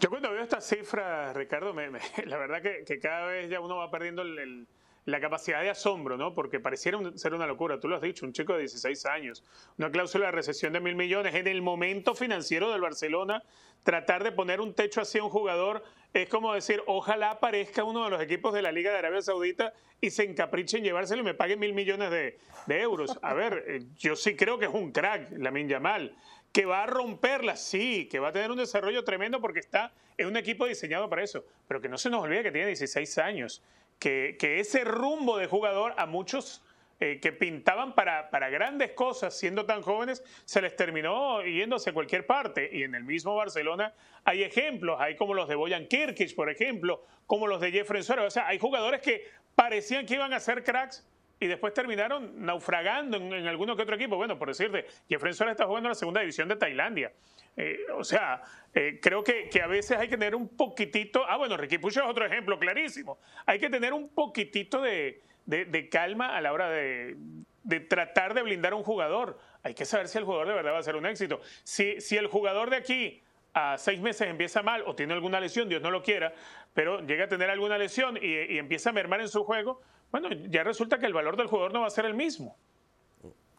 Yo 0.00 0.10
cuando 0.10 0.30
veo 0.30 0.42
estas 0.42 0.66
cifras, 0.68 1.34
Ricardo, 1.34 1.72
me- 1.72 1.90
me- 1.90 2.00
la 2.26 2.36
verdad 2.36 2.60
que, 2.62 2.84
que 2.84 3.00
cada 3.00 3.26
vez 3.26 3.48
ya 3.48 3.60
uno 3.60 3.76
va 3.76 3.90
perdiendo 3.90 4.22
el- 4.22 4.38
el- 4.38 4.66
la 5.04 5.20
capacidad 5.20 5.60
de 5.60 5.70
asombro, 5.70 6.16
¿no? 6.16 6.34
Porque 6.34 6.60
pareciera 6.60 6.98
ser 7.16 7.34
una 7.34 7.46
locura. 7.46 7.78
Tú 7.80 7.88
lo 7.88 7.96
has 7.96 8.02
dicho, 8.02 8.24
un 8.24 8.32
chico 8.32 8.54
de 8.54 8.60
16 8.60 9.06
años, 9.06 9.44
una 9.78 9.90
cláusula 9.90 10.26
de 10.26 10.32
recesión 10.32 10.72
de 10.72 10.80
mil 10.80 10.96
millones. 10.96 11.34
En 11.34 11.46
el 11.46 11.62
momento 11.62 12.14
financiero 12.14 12.72
del 12.72 12.80
Barcelona, 12.80 13.42
tratar 13.82 14.24
de 14.24 14.32
poner 14.32 14.60
un 14.60 14.74
techo 14.74 15.00
así 15.00 15.18
a 15.18 15.24
un 15.24 15.30
jugador 15.30 15.82
es 16.14 16.28
como 16.28 16.54
decir, 16.54 16.80
ojalá 16.86 17.32
aparezca 17.32 17.82
uno 17.82 18.04
de 18.04 18.10
los 18.10 18.22
equipos 18.22 18.54
de 18.54 18.62
la 18.62 18.70
Liga 18.70 18.92
de 18.92 18.98
Arabia 18.98 19.20
Saudita 19.20 19.74
y 20.00 20.10
se 20.10 20.22
encapriche 20.22 20.78
en 20.78 20.84
llevárselo 20.84 21.22
y 21.22 21.24
me 21.24 21.34
pague 21.34 21.56
mil 21.56 21.74
millones 21.74 22.08
de, 22.12 22.38
de 22.66 22.80
euros. 22.80 23.18
A 23.20 23.34
ver, 23.34 23.64
eh, 23.66 23.82
yo 23.98 24.14
sí 24.14 24.36
creo 24.36 24.56
que 24.56 24.66
es 24.66 24.72
un 24.72 24.92
crack, 24.92 25.32
Lamin 25.32 25.68
Yamal. 25.68 26.16
Que 26.52 26.66
va 26.66 26.84
a 26.84 26.86
romperla, 26.86 27.56
sí, 27.56 28.08
que 28.08 28.20
va 28.20 28.28
a 28.28 28.32
tener 28.32 28.52
un 28.52 28.58
desarrollo 28.58 29.02
tremendo 29.02 29.40
porque 29.40 29.58
está 29.58 29.92
en 30.16 30.28
un 30.28 30.36
equipo 30.36 30.66
diseñado 30.66 31.10
para 31.10 31.24
eso. 31.24 31.44
Pero 31.66 31.80
que 31.80 31.88
no 31.88 31.98
se 31.98 32.10
nos 32.10 32.22
olvide 32.22 32.44
que 32.44 32.52
tiene 32.52 32.68
16 32.68 33.18
años. 33.18 33.60
Que, 34.04 34.60
ese 34.60 34.84
rumbo 34.84 35.38
de 35.38 35.46
jugador 35.46 35.94
a 35.96 36.04
muchos 36.04 36.62
eh, 37.00 37.20
que 37.22 37.32
pintaban 37.32 37.94
para, 37.94 38.28
para 38.28 38.50
grandes 38.50 38.92
cosas 38.92 39.34
siendo 39.34 39.64
tan 39.64 39.80
jóvenes, 39.80 40.22
se 40.44 40.60
les 40.60 40.76
terminó 40.76 41.42
yendo 41.42 41.76
hacia 41.76 41.94
cualquier 41.94 42.26
parte. 42.26 42.68
Y 42.70 42.82
en 42.82 42.94
el 42.94 43.04
mismo 43.04 43.34
Barcelona 43.34 43.94
hay 44.24 44.42
ejemplos, 44.42 45.00
hay 45.00 45.16
como 45.16 45.32
los 45.32 45.48
de 45.48 45.54
Boyan 45.54 45.86
Kirkic, 45.86 46.34
por 46.34 46.50
ejemplo, 46.50 47.02
como 47.26 47.46
los 47.46 47.62
de 47.62 47.72
Jeffrey 47.72 48.02
Suárez. 48.02 48.26
O 48.26 48.30
sea, 48.30 48.46
hay 48.46 48.58
jugadores 48.58 49.00
que 49.00 49.26
parecían 49.54 50.04
que 50.04 50.16
iban 50.16 50.34
a 50.34 50.40
ser 50.40 50.64
cracks 50.64 51.08
y 51.40 51.46
después 51.46 51.72
terminaron 51.72 52.44
naufragando 52.44 53.16
en, 53.16 53.32
en 53.32 53.46
alguno 53.46 53.74
que 53.74 53.84
otro 53.84 53.96
equipo. 53.96 54.16
Bueno, 54.16 54.38
por 54.38 54.48
decirte, 54.48 54.84
Jeffrey 55.08 55.32
Suárez 55.32 55.52
está 55.52 55.64
jugando 55.64 55.88
en 55.88 55.92
la 55.92 55.94
segunda 55.94 56.20
división 56.20 56.46
de 56.48 56.56
Tailandia. 56.56 57.10
Eh, 57.56 57.78
o 57.96 58.02
sea, 58.02 58.42
eh, 58.74 58.98
creo 59.00 59.22
que, 59.22 59.48
que 59.48 59.62
a 59.62 59.66
veces 59.66 59.96
hay 59.96 60.08
que 60.08 60.16
tener 60.16 60.34
un 60.34 60.48
poquitito. 60.56 61.24
Ah, 61.28 61.36
bueno, 61.36 61.56
Ricky 61.56 61.78
Pucho 61.78 62.00
es 62.02 62.06
otro 62.08 62.26
ejemplo 62.26 62.58
clarísimo. 62.58 63.18
Hay 63.46 63.58
que 63.58 63.70
tener 63.70 63.92
un 63.92 64.08
poquitito 64.08 64.80
de, 64.82 65.22
de- 65.46 65.88
calma 65.88 66.36
a 66.36 66.40
la 66.40 66.52
hora 66.52 66.68
de, 66.70 67.16
de 67.62 67.80
tratar 67.80 68.34
de 68.34 68.42
blindar 68.42 68.72
a 68.72 68.76
un 68.76 68.82
jugador. 68.82 69.38
Hay 69.62 69.74
que 69.74 69.84
saber 69.84 70.08
si 70.08 70.18
el 70.18 70.24
jugador 70.24 70.48
de 70.48 70.54
verdad 70.54 70.72
va 70.72 70.78
a 70.78 70.82
ser 70.82 70.96
un 70.96 71.06
éxito. 71.06 71.40
Si, 71.62 72.00
si 72.00 72.16
el 72.16 72.26
jugador 72.26 72.70
de 72.70 72.76
aquí 72.76 73.22
a 73.52 73.78
seis 73.78 74.00
meses 74.00 74.26
empieza 74.28 74.62
mal 74.62 74.82
o 74.86 74.96
tiene 74.96 75.14
alguna 75.14 75.38
lesión, 75.38 75.68
Dios 75.68 75.80
no 75.80 75.92
lo 75.92 76.02
quiera, 76.02 76.34
pero 76.72 77.00
llega 77.06 77.26
a 77.26 77.28
tener 77.28 77.50
alguna 77.50 77.78
lesión 77.78 78.16
y, 78.20 78.26
y 78.52 78.58
empieza 78.58 78.90
a 78.90 78.92
mermar 78.92 79.20
en 79.20 79.28
su 79.28 79.44
juego, 79.44 79.80
bueno, 80.10 80.28
ya 80.48 80.64
resulta 80.64 80.98
que 80.98 81.06
el 81.06 81.12
valor 81.12 81.36
del 81.36 81.46
jugador 81.46 81.72
no 81.72 81.82
va 81.82 81.86
a 81.86 81.90
ser 81.90 82.04
el 82.04 82.14
mismo. 82.14 82.56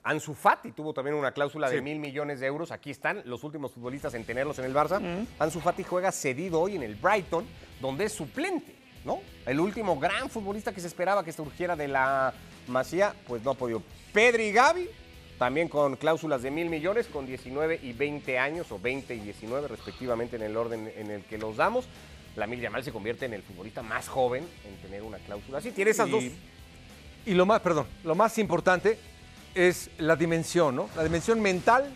Ansu 0.05 0.35
Fati 0.35 0.71
tuvo 0.71 0.93
también 0.93 1.15
una 1.15 1.31
cláusula 1.31 1.67
de 1.67 1.81
mil 1.81 1.97
millones 1.97 2.39
de 2.39 2.45
euros. 2.45 2.71
Aquí 2.71 2.91
están 2.91 3.23
los 3.25 3.43
últimos 3.43 3.71
futbolistas 3.71 4.13
en 4.13 4.23
tenerlos 4.23 4.59
en 4.59 4.65
el 4.65 4.73
Barça. 4.73 5.01
Ansu 5.39 5.59
Fati 5.59 5.81
juega 5.83 6.11
cedido 6.11 6.61
hoy 6.61 6.75
en 6.75 6.83
el 6.83 6.93
Brighton, 6.95 7.43
donde 7.81 8.05
es 8.05 8.13
suplente, 8.13 8.75
¿no? 9.03 9.19
El 9.47 9.59
último 9.59 9.99
gran 9.99 10.29
futbolista 10.29 10.71
que 10.71 10.79
se 10.79 10.85
esperaba 10.87 11.23
que 11.25 11.31
surgiera 11.31 11.75
de 11.75 11.87
la 11.87 12.33
Masía, 12.67 13.15
pues 13.27 13.43
no 13.43 13.51
ha 13.51 13.53
podido. 13.55 13.81
Pedri 14.13 14.43
y 14.43 14.51
Gavi, 14.51 14.87
también 15.39 15.67
con 15.67 15.95
cláusulas 15.95 16.43
de 16.43 16.51
mil 16.51 16.69
millones, 16.69 17.07
con 17.07 17.25
19 17.25 17.79
y 17.81 17.93
20 17.93 18.37
años, 18.37 18.71
o 18.71 18.77
20 18.79 19.15
y 19.15 19.19
19 19.21 19.67
respectivamente 19.67 20.35
en 20.35 20.43
el 20.43 20.55
orden 20.55 20.91
en 20.95 21.09
el 21.09 21.23
que 21.23 21.39
los 21.39 21.57
damos. 21.57 21.87
La 22.35 22.45
Yamal 22.45 22.83
se 22.83 22.91
convierte 22.91 23.25
en 23.25 23.33
el 23.33 23.41
futbolista 23.41 23.81
más 23.81 24.07
joven 24.07 24.45
en 24.67 24.75
tener 24.83 25.01
una 25.01 25.17
cláusula 25.17 25.57
así. 25.57 25.71
Tiene 25.71 25.89
esas 25.91 26.09
Y- 26.09 26.11
dos 26.11 26.23
Y 27.25 27.33
lo 27.33 27.47
más, 27.47 27.59
perdón, 27.61 27.87
lo 28.03 28.13
más 28.13 28.37
importante 28.37 28.99
es 29.55 29.89
la 29.97 30.15
dimensión, 30.15 30.75
¿no? 30.75 30.89
La 30.95 31.03
dimensión 31.03 31.41
mental 31.41 31.89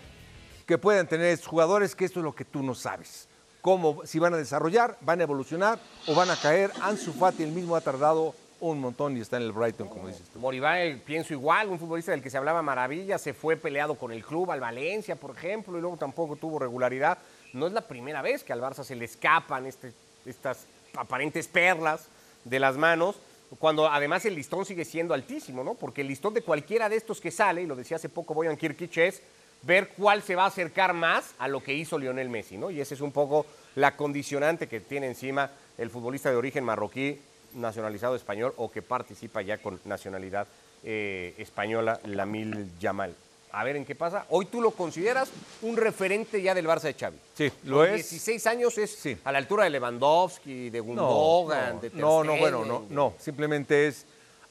que 0.65 0.77
puedan 0.77 1.07
tener 1.07 1.27
estos 1.27 1.47
jugadores, 1.47 1.95
que 1.95 2.05
esto 2.05 2.19
es 2.19 2.23
lo 2.23 2.33
que 2.33 2.45
tú 2.45 2.63
no 2.63 2.73
sabes. 2.73 3.27
Cómo, 3.61 4.05
si 4.05 4.19
van 4.19 4.33
a 4.33 4.37
desarrollar, 4.37 4.97
van 5.01 5.19
a 5.19 5.23
evolucionar 5.23 5.77
o 6.07 6.15
van 6.15 6.29
a 6.31 6.35
caer. 6.37 6.71
Ansu 6.81 7.11
Fati, 7.11 7.43
el 7.43 7.51
mismo, 7.51 7.75
ha 7.75 7.81
tardado 7.81 8.33
un 8.61 8.79
montón 8.79 9.17
y 9.17 9.21
está 9.21 9.37
en 9.37 9.43
el 9.43 9.51
Brighton, 9.51 9.87
como 9.89 10.07
dices 10.07 10.23
tú. 10.31 10.39
Moribay, 10.39 10.99
pienso 11.03 11.33
igual, 11.33 11.67
un 11.69 11.79
futbolista 11.79 12.11
del 12.11 12.21
que 12.21 12.29
se 12.29 12.37
hablaba 12.37 12.61
maravilla, 12.61 13.17
se 13.17 13.33
fue 13.33 13.55
peleado 13.57 13.95
con 13.95 14.11
el 14.11 14.23
club, 14.23 14.51
al 14.51 14.59
Valencia, 14.59 15.15
por 15.15 15.35
ejemplo, 15.35 15.77
y 15.77 15.81
luego 15.81 15.97
tampoco 15.97 16.35
tuvo 16.35 16.59
regularidad. 16.59 17.17
No 17.53 17.67
es 17.67 17.73
la 17.73 17.81
primera 17.81 18.21
vez 18.21 18.43
que 18.43 18.53
al 18.53 18.61
Barça 18.61 18.83
se 18.83 18.95
le 18.95 19.05
escapan 19.05 19.65
este- 19.65 19.93
estas 20.25 20.65
aparentes 20.95 21.47
perlas 21.47 22.07
de 22.45 22.59
las 22.59 22.77
manos, 22.77 23.15
cuando 23.57 23.87
además 23.87 24.25
el 24.25 24.35
listón 24.35 24.65
sigue 24.65 24.85
siendo 24.85 25.13
altísimo, 25.13 25.63
¿no? 25.63 25.73
Porque 25.73 26.01
el 26.01 26.07
listón 26.07 26.33
de 26.33 26.41
cualquiera 26.41 26.87
de 26.87 26.97
estos 26.97 27.19
que 27.19 27.31
sale, 27.31 27.63
y 27.63 27.65
lo 27.65 27.75
decía 27.75 27.97
hace 27.97 28.09
poco 28.09 28.33
Boyan 28.33 28.57
Kirkic, 28.57 28.97
es 28.97 29.21
ver 29.63 29.89
cuál 29.89 30.21
se 30.21 30.35
va 30.35 30.43
a 30.43 30.47
acercar 30.47 30.93
más 30.93 31.33
a 31.39 31.47
lo 31.47 31.63
que 31.63 31.73
hizo 31.73 31.97
Lionel 31.97 32.29
Messi, 32.29 32.57
¿no? 32.57 32.69
Y 32.69 32.79
esa 32.79 32.93
es 32.93 33.01
un 33.01 33.11
poco 33.11 33.45
la 33.75 33.95
condicionante 33.95 34.67
que 34.67 34.79
tiene 34.79 35.07
encima 35.07 35.49
el 35.77 35.89
futbolista 35.89 36.29
de 36.29 36.37
origen 36.37 36.63
marroquí, 36.63 37.19
nacionalizado 37.55 38.15
español 38.15 38.53
o 38.57 38.71
que 38.71 38.81
participa 38.81 39.41
ya 39.41 39.57
con 39.57 39.79
nacionalidad 39.85 40.47
eh, 40.83 41.33
española, 41.37 41.99
Lamil 42.05 42.69
Yamal. 42.79 43.15
A 43.51 43.63
ver 43.63 43.75
en 43.75 43.85
qué 43.85 43.95
pasa. 43.95 44.25
Hoy 44.29 44.45
tú 44.45 44.61
lo 44.61 44.71
consideras 44.71 45.29
un 45.63 45.75
referente 45.75 46.41
ya 46.41 46.53
del 46.53 46.67
Barça 46.67 46.83
de 46.83 46.93
Xavi. 46.93 47.17
Sí, 47.35 47.51
lo 47.63 47.77
Con 47.77 47.87
es. 47.87 48.09
16 48.09 48.45
años 48.47 48.77
es 48.77 48.91
Sí. 48.91 49.17
a 49.23 49.31
la 49.31 49.39
altura 49.39 49.63
de 49.63 49.71
Lewandowski, 49.71 50.69
de 50.69 50.79
Gundogan, 50.79 51.75
no, 51.75 51.81
de 51.81 51.89
Ter 51.89 51.99
no, 51.99 52.23
no, 52.23 52.37
bueno, 52.37 52.63
no, 52.63 52.85
no. 52.89 53.13
Simplemente 53.19 53.87
es, 53.87 54.05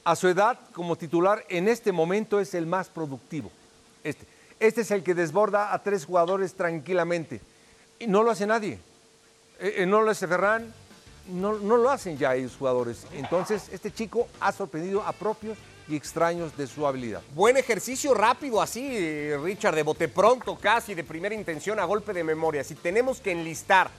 a 0.05 0.17
su 0.17 0.27
edad 0.29 0.59
como 0.73 0.97
titular, 0.97 1.45
en 1.49 1.69
este 1.69 1.93
momento 1.93 2.41
es 2.41 2.55
el 2.55 2.67
más 2.67 2.89
productivo. 2.89 3.51
Este. 4.03 4.27
Este 4.61 4.81
es 4.81 4.91
el 4.91 5.05
que 5.05 5.15
desborda 5.15 5.73
a 5.73 5.81
tres 5.85 6.05
jugadores 6.05 6.55
tranquilamente. 6.55 7.41
Y 8.01 8.09
no 8.09 8.25
lo 8.25 8.33
hace 8.33 8.45
nadie. 8.47 8.81
Eh, 9.61 9.75
eh, 9.79 9.87
no 9.87 10.03
lo 10.03 10.11
hace 10.11 10.27
Ferran, 10.27 10.75
no, 11.29 11.55
no 11.59 11.77
lo 11.77 11.91
hacen 11.91 12.19
ya 12.19 12.35
ellos 12.35 12.57
jugadores. 12.59 13.07
Entonces, 13.13 13.69
este 13.73 13.93
chico 13.93 14.27
ha 14.41 14.51
sorprendido 14.51 15.03
a 15.03 15.13
propios 15.13 15.57
y 15.89 15.97
extraños 15.97 16.57
de 16.57 16.67
su 16.67 16.87
habilidad. 16.87 17.23
Buen 17.35 17.57
ejercicio 17.57 18.15
rápido 18.15 18.61
así, 18.61 19.35
Richard, 19.37 19.75
de 19.75 19.83
bote 19.83 20.09
pronto, 20.09 20.57
casi 20.59 20.95
de 20.95 21.05
primera 21.05 21.35
intención 21.35 21.79
a 21.79 21.85
golpe 21.85 22.13
de 22.13 22.25
memoria. 22.25 22.63
Si 22.63 22.75
tenemos 22.75 23.21
que 23.21 23.33
enlistar 23.33 23.91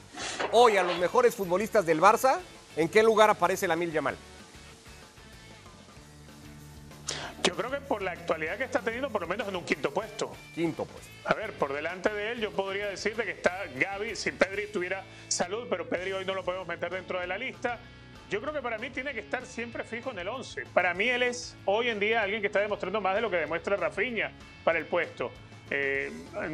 hoy 0.52 0.78
a 0.78 0.84
los 0.84 0.98
mejores 1.00 1.36
futbolistas 1.36 1.86
del 1.86 2.00
Barça, 2.00 2.40
¿en 2.76 2.90
qué 2.90 3.02
lugar 3.02 3.30
aparece 3.30 3.68
la 3.68 3.76
Mil 3.76 3.92
Yamal? 3.92 4.16
Yo 7.44 7.56
creo 7.56 7.72
que 7.72 7.82
por 7.82 8.02
la 8.02 8.12
actualidad 8.12 8.58
que 8.58 8.66
está 8.66 8.80
teniendo, 8.82 9.10
por 9.10 9.22
lo 9.22 9.28
menos 9.28 9.48
en 9.48 9.56
un 9.56 9.64
quinto 9.64 9.92
puesto. 9.94 10.32
Quinto 10.54 10.86
puesto. 10.86 11.10
A 11.26 11.34
ver, 11.34 11.54
por 11.54 11.74
delante 11.74 12.10
de 12.14 12.32
él 12.32 12.42
yo 12.42 12.52
podría 12.52 12.88
decirte 12.88 13.24
que 13.24 13.32
está 13.32 13.66
Gaby, 13.76 14.16
si 14.16 14.32
Pedri 14.32 14.68
tuviera 14.72 15.04
salud, 15.28 15.66
pero 15.70 15.88
Pedri 15.88 16.12
hoy 16.12 16.26
no 16.26 16.34
lo 16.34 16.44
podemos 16.44 16.68
meter 16.68 16.92
dentro 16.92 17.20
de 17.20 17.28
la 17.28 17.38
lista. 17.38 17.80
Yo 18.30 18.40
creo 18.42 18.54
que 18.54 18.62
para 18.62 18.78
mí 18.78 18.90
tiene 18.92 19.14
que 19.14 19.22
estar 19.22 19.46
siempre 19.46 19.84
fijo 19.84 20.12
en 20.12 20.20
el 20.20 20.28
11. 20.28 20.66
Para 20.74 20.94
mí 20.94 21.10
él 21.10 21.24
es 21.24 21.58
hoy 21.66 21.90
en 21.90 22.00
día 22.00 22.22
alguien 22.22 22.42
que 22.42 22.48
está 22.48 22.60
demostrando 22.60 23.02
más 23.02 23.16
de 23.16 23.22
lo 23.22 23.30
que 23.32 23.38
demuestra 23.38 23.76
Rafinha 23.76 24.32
para 24.64 24.78
el 24.78 24.86
puesto. 24.86 25.32
Eh, 25.72 26.12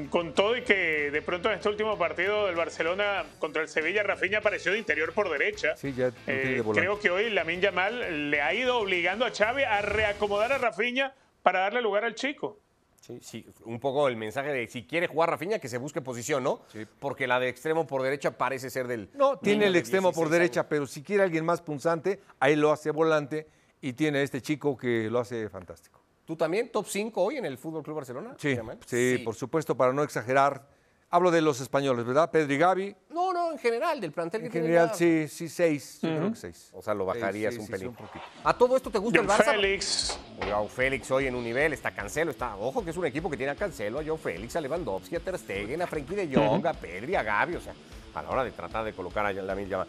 con 0.09 0.33
todo 0.33 0.57
y 0.57 0.61
que 0.63 1.09
de 1.09 1.21
pronto 1.21 1.49
en 1.49 1.55
este 1.55 1.69
último 1.69 1.97
partido 1.97 2.47
del 2.47 2.55
Barcelona 2.55 3.23
contra 3.39 3.61
el 3.61 3.69
Sevilla, 3.69 4.03
Rafinha 4.03 4.39
apareció 4.39 4.73
de 4.73 4.77
interior 4.77 5.13
por 5.13 5.29
derecha. 5.29 5.75
Sí, 5.77 5.93
ya 5.93 6.11
Eh, 6.27 6.61
creo 6.73 6.99
que 6.99 7.09
hoy 7.09 7.29
Lamin 7.29 7.61
Yamal 7.61 8.29
le 8.31 8.41
ha 8.41 8.53
ido 8.53 8.77
obligando 8.77 9.25
a 9.25 9.31
Xavi 9.31 9.63
a 9.63 9.81
reacomodar 9.81 10.51
a 10.53 10.57
Rafinha 10.57 11.13
para 11.43 11.59
darle 11.61 11.81
lugar 11.81 12.03
al 12.03 12.15
chico. 12.15 12.59
Sí, 13.05 13.19
sí, 13.21 13.45
un 13.65 13.79
poco 13.79 14.07
el 14.07 14.17
mensaje 14.17 14.51
de 14.51 14.67
si 14.67 14.87
quiere 14.87 15.05
jugar 15.05 15.29
Rafinha, 15.29 15.59
que 15.59 15.69
se 15.69 15.77
busque 15.77 16.01
posición, 16.01 16.43
¿no? 16.43 16.61
Porque 16.99 17.27
la 17.27 17.39
de 17.39 17.49
extremo 17.49 17.85
por 17.85 18.01
derecha 18.01 18.35
parece 18.35 18.71
ser 18.71 18.87
del. 18.87 19.11
No, 19.13 19.37
tiene 19.37 19.67
el 19.67 19.75
extremo 19.75 20.07
por 20.07 20.27
16 20.27 20.31
derecha, 20.31 20.59
años. 20.61 20.67
pero 20.71 20.87
si 20.87 21.03
quiere 21.03 21.21
alguien 21.21 21.45
más 21.45 21.61
punzante, 21.61 22.19
ahí 22.39 22.55
lo 22.55 22.71
hace 22.71 22.89
volante 22.89 23.47
y 23.79 23.93
tiene 23.93 24.23
este 24.23 24.41
chico 24.41 24.75
que 24.75 25.07
lo 25.11 25.19
hace 25.19 25.49
fantástico. 25.49 26.01
¿Tú 26.25 26.35
también, 26.35 26.71
top 26.71 26.87
5 26.87 27.21
hoy 27.21 27.37
en 27.37 27.45
el 27.45 27.59
Fútbol 27.59 27.83
Club 27.83 27.97
Barcelona? 27.97 28.35
Sí, 28.39 28.57
sí, 28.87 29.21
por 29.23 29.35
supuesto, 29.35 29.77
para 29.77 29.93
no 29.93 30.01
exagerar. 30.01 30.67
Hablo 31.15 31.31
de 31.31 31.41
los 31.41 31.61
españoles, 31.61 32.05
¿verdad? 32.05 32.29
Pedro 32.29 32.53
y 32.53 32.57
Gaby. 32.57 32.95
No, 33.11 33.31
no, 33.31 33.49
en 33.53 33.57
general, 33.57 34.01
del 34.01 34.11
plantel 34.11 34.41
que 34.41 34.47
En 34.47 34.51
tiene 34.51 34.67
general, 34.67 34.91
sí, 34.93 35.29
sí, 35.29 35.47
seis. 35.47 35.99
Yo 36.01 36.09
creo 36.09 36.29
que 36.31 36.35
seis. 36.35 36.71
O 36.73 36.81
sea, 36.81 36.93
lo 36.93 37.05
bajarías 37.05 37.53
Sí, 37.53 37.57
sí, 37.57 37.61
un 37.61 37.65
sí, 37.67 37.71
pelín. 37.71 37.87
sí, 37.87 38.01
un 38.01 38.07
poquito. 38.07 38.25
¿A 38.43 38.53
todo 38.57 38.75
esto 38.75 38.91
te 38.91 38.97
gusta 38.97 39.21
el 39.21 39.25
Barça? 39.27 39.45
Félix. 39.45 40.19
Joao 40.43 40.67
Félix 40.67 41.09
hoy 41.11 41.27
en 41.27 41.35
un 41.35 41.45
nivel, 41.45 41.71
está 41.71 41.91
Cancelo, 41.91 42.31
está, 42.31 42.57
ojo 42.57 42.83
que 42.83 42.89
es 42.89 42.97
un 42.97 43.05
equipo 43.05 43.29
que 43.29 43.37
tiene 43.37 43.53
a 43.53 43.55
Cancelo, 43.55 43.99
a 44.01 44.03
Joao 44.03 44.17
Félix, 44.17 44.57
a 44.57 44.59
Lewandowski, 44.59 45.15
a 45.15 45.21
Ter 45.21 45.37
Stegen, 45.39 45.81
a 45.81 45.87
Frenkie 45.87 46.15
de 46.15 46.35
Jong, 46.35 46.67
a 46.67 46.73
Pedri, 46.73 47.15
a 47.15 47.23
Gavi, 47.23 47.55
o 47.55 47.61
sea, 47.61 47.73
a 48.13 48.21
la 48.21 48.29
hora 48.29 48.43
de 48.43 48.51
tratar 48.51 48.83
de 48.83 48.91
colocar 48.91 49.25
a 49.25 49.31
la 49.31 49.55
misma 49.55 49.87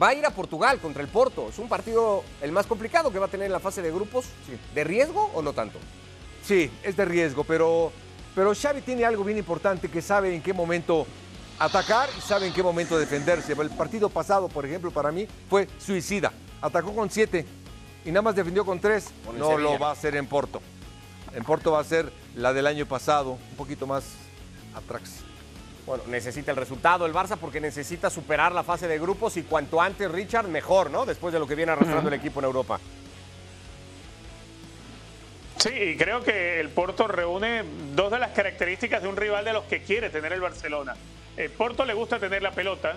va 0.00 0.08
a 0.08 0.14
ir 0.14 0.26
a 0.26 0.30
Portugal 0.30 0.78
contra 0.78 1.00
el 1.02 1.08
Porto, 1.08 1.48
es 1.48 1.58
un 1.58 1.70
partido 1.70 2.22
el 2.42 2.52
más 2.52 2.66
complicado 2.66 3.10
que 3.10 3.18
va 3.18 3.24
a 3.24 3.30
tener 3.30 3.46
en 3.46 3.52
la 3.52 3.60
fase 3.60 3.80
de 3.80 3.90
grupos, 3.90 4.26
¿de 4.74 4.84
riesgo 4.84 5.30
o 5.32 5.40
no 5.40 5.54
tanto? 5.54 5.78
Sí, 6.42 6.70
es 6.82 6.98
de 6.98 7.06
riesgo, 7.06 7.44
pero, 7.44 7.92
pero 8.36 8.54
Xavi 8.54 8.82
tiene 8.82 9.02
algo 9.06 9.24
bien 9.24 9.38
importante 9.38 9.88
que 9.88 10.02
sabe 10.02 10.34
en 10.34 10.42
qué 10.42 10.52
momento 10.52 11.06
atacar 11.58 12.10
y 12.18 12.20
sabe 12.20 12.46
en 12.46 12.52
qué 12.52 12.62
momento 12.62 12.98
defenderse. 12.98 13.54
El 13.54 13.70
partido 13.70 14.10
pasado, 14.10 14.46
por 14.48 14.66
ejemplo, 14.66 14.90
para 14.90 15.10
mí 15.10 15.26
fue 15.48 15.66
suicida. 15.78 16.30
Atacó 16.60 16.94
con 16.94 17.10
siete 17.10 17.46
y 18.04 18.10
nada 18.10 18.20
más 18.20 18.36
defendió 18.36 18.66
con 18.66 18.78
tres. 18.78 19.06
Con 19.24 19.38
No 19.38 19.52
Sevilla. 19.52 19.70
lo 19.72 19.78
va 19.78 19.88
a 19.88 19.92
hacer 19.92 20.14
en 20.16 20.26
Porto. 20.26 20.60
En 21.34 21.44
Porto 21.44 21.72
va 21.72 21.80
a 21.80 21.84
ser 21.84 22.12
la 22.34 22.52
del 22.52 22.66
año 22.66 22.84
pasado, 22.84 23.30
un 23.32 23.56
poquito 23.56 23.86
más 23.86 24.04
atrax. 24.74 25.12
Bueno, 25.86 26.02
necesita 26.08 26.50
el 26.50 26.58
resultado 26.58 27.06
el 27.06 27.14
Barça 27.14 27.38
porque 27.40 27.58
necesita 27.58 28.10
superar 28.10 28.52
la 28.52 28.64
fase 28.64 28.86
de 28.86 28.98
grupos 28.98 29.38
y 29.38 29.44
cuanto 29.44 29.80
antes 29.80 30.10
Richard, 30.10 30.46
mejor, 30.48 30.90
¿no? 30.90 31.06
Después 31.06 31.32
de 31.32 31.38
lo 31.38 31.46
que 31.46 31.54
viene 31.54 31.72
arrastrando 31.72 32.08
el 32.08 32.14
equipo 32.14 32.40
en 32.40 32.44
Europa. 32.44 32.78
Sí, 35.66 35.72
y 35.74 35.96
creo 35.96 36.22
que 36.22 36.60
el 36.60 36.68
Porto 36.68 37.08
reúne 37.08 37.62
dos 37.94 38.10
de 38.12 38.18
las 38.18 38.30
características 38.32 39.02
de 39.02 39.08
un 39.08 39.16
rival 39.16 39.44
de 39.44 39.52
los 39.52 39.64
que 39.64 39.82
quiere 39.82 40.10
tener 40.10 40.32
el 40.32 40.40
Barcelona. 40.40 40.94
El 41.36 41.50
Porto 41.50 41.84
le 41.84 41.92
gusta 41.94 42.18
tener 42.18 42.42
la 42.42 42.52
pelota. 42.52 42.94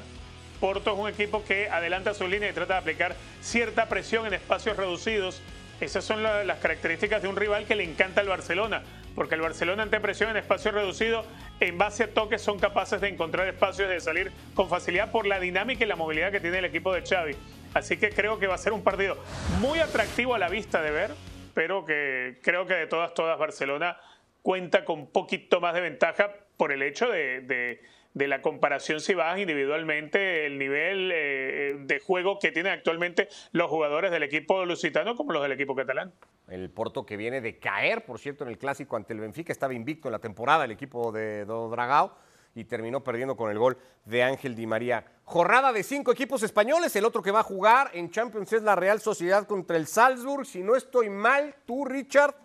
Porto 0.59 0.93
es 0.93 0.99
un 0.99 1.09
equipo 1.09 1.43
que 1.43 1.69
adelanta 1.69 2.13
su 2.13 2.27
línea 2.27 2.49
y 2.49 2.53
trata 2.53 2.73
de 2.75 2.79
aplicar 2.81 3.15
cierta 3.41 3.87
presión 3.89 4.27
en 4.27 4.33
espacios 4.33 4.77
reducidos. 4.77 5.41
Esas 5.81 6.03
son 6.03 6.21
la- 6.21 6.43
las 6.43 6.59
características 6.59 7.21
de 7.21 7.27
un 7.29 7.37
rival 7.37 7.65
que 7.65 7.75
le 7.75 7.85
encanta 7.85 8.21
al 8.21 8.27
Barcelona, 8.27 8.83
porque 9.15 9.35
el 9.35 9.41
Barcelona 9.41 9.83
ante 9.83 9.99
presión 10.01 10.29
en 10.29 10.37
espacios 10.37 10.73
reducidos, 10.73 11.25
en 11.61 11.77
base 11.77 12.03
a 12.03 12.13
toques 12.13 12.41
son 12.41 12.59
capaces 12.59 12.99
de 13.01 13.07
encontrar 13.07 13.47
espacios 13.47 13.89
de 13.89 13.99
salir 14.01 14.31
con 14.53 14.69
facilidad 14.69 15.11
por 15.11 15.25
la 15.25 15.39
dinámica 15.39 15.85
y 15.85 15.87
la 15.87 15.95
movilidad 15.95 16.31
que 16.31 16.39
tiene 16.41 16.59
el 16.59 16.65
equipo 16.65 16.93
de 16.93 17.01
Xavi. 17.01 17.35
Así 17.73 17.97
que 17.97 18.09
creo 18.09 18.39
que 18.39 18.47
va 18.47 18.55
a 18.55 18.59
ser 18.59 18.73
un 18.73 18.83
partido 18.83 19.17
muy 19.59 19.79
atractivo 19.79 20.35
a 20.35 20.39
la 20.39 20.49
vista 20.49 20.81
de 20.81 20.91
ver, 20.91 21.11
pero 21.59 21.83
que 21.83 22.39
creo 22.41 22.65
que 22.65 22.73
de 22.73 22.87
todas, 22.87 23.13
todas 23.13 23.37
Barcelona 23.37 23.97
cuenta 24.41 24.85
con 24.85 25.07
poquito 25.07 25.59
más 25.59 25.73
de 25.73 25.81
ventaja 25.81 26.33
por 26.55 26.71
el 26.71 26.81
hecho 26.81 27.09
de, 27.09 27.41
de- 27.41 27.81
la 28.27 28.41
comparación 28.41 29.01
si 29.01 29.13
bajas 29.13 29.39
individualmente 29.39 30.45
el 30.45 30.57
nivel 30.57 31.11
eh, 31.13 31.75
de 31.79 31.99
juego 31.99 32.39
que 32.39 32.53
tienen 32.53 32.71
actualmente 32.71 33.27
los 33.51 33.69
jugadores 33.69 34.09
del 34.09 34.23
equipo 34.23 34.63
lusitano 34.63 35.17
como 35.17 35.33
los 35.33 35.43
del 35.43 35.51
equipo 35.51 35.75
catalán. 35.75 36.13
El 36.47 36.69
Porto 36.69 37.05
que 37.05 37.17
viene 37.17 37.41
de 37.41 37.59
caer, 37.59 38.05
por 38.05 38.19
cierto, 38.19 38.45
en 38.45 38.51
el 38.51 38.57
clásico 38.57 38.95
ante 38.95 39.11
el 39.11 39.19
Benfica, 39.19 39.51
estaba 39.51 39.73
invicto 39.73 40.07
en 40.07 40.13
la 40.13 40.19
temporada 40.19 40.63
el 40.63 40.71
equipo 40.71 41.11
de 41.11 41.43
Do 41.43 41.69
Dragao 41.69 42.17
y 42.59 42.65
terminó 42.65 43.03
perdiendo 43.03 43.37
con 43.37 43.49
el 43.49 43.57
gol 43.57 43.77
de 44.05 44.23
Ángel 44.23 44.55
Di 44.55 44.67
María. 44.67 45.05
Jornada 45.23 45.71
de 45.71 45.83
cinco 45.83 46.11
equipos 46.11 46.43
españoles, 46.43 46.95
el 46.95 47.05
otro 47.05 47.21
que 47.21 47.31
va 47.31 47.39
a 47.39 47.43
jugar 47.43 47.91
en 47.93 48.09
Champions 48.11 48.51
es 48.51 48.63
la 48.63 48.75
Real 48.75 48.99
Sociedad 48.99 49.47
contra 49.47 49.77
el 49.77 49.87
Salzburg. 49.87 50.45
Si 50.45 50.61
no 50.61 50.75
estoy 50.75 51.09
mal, 51.09 51.55
tú, 51.65 51.85
Richard, 51.85 52.35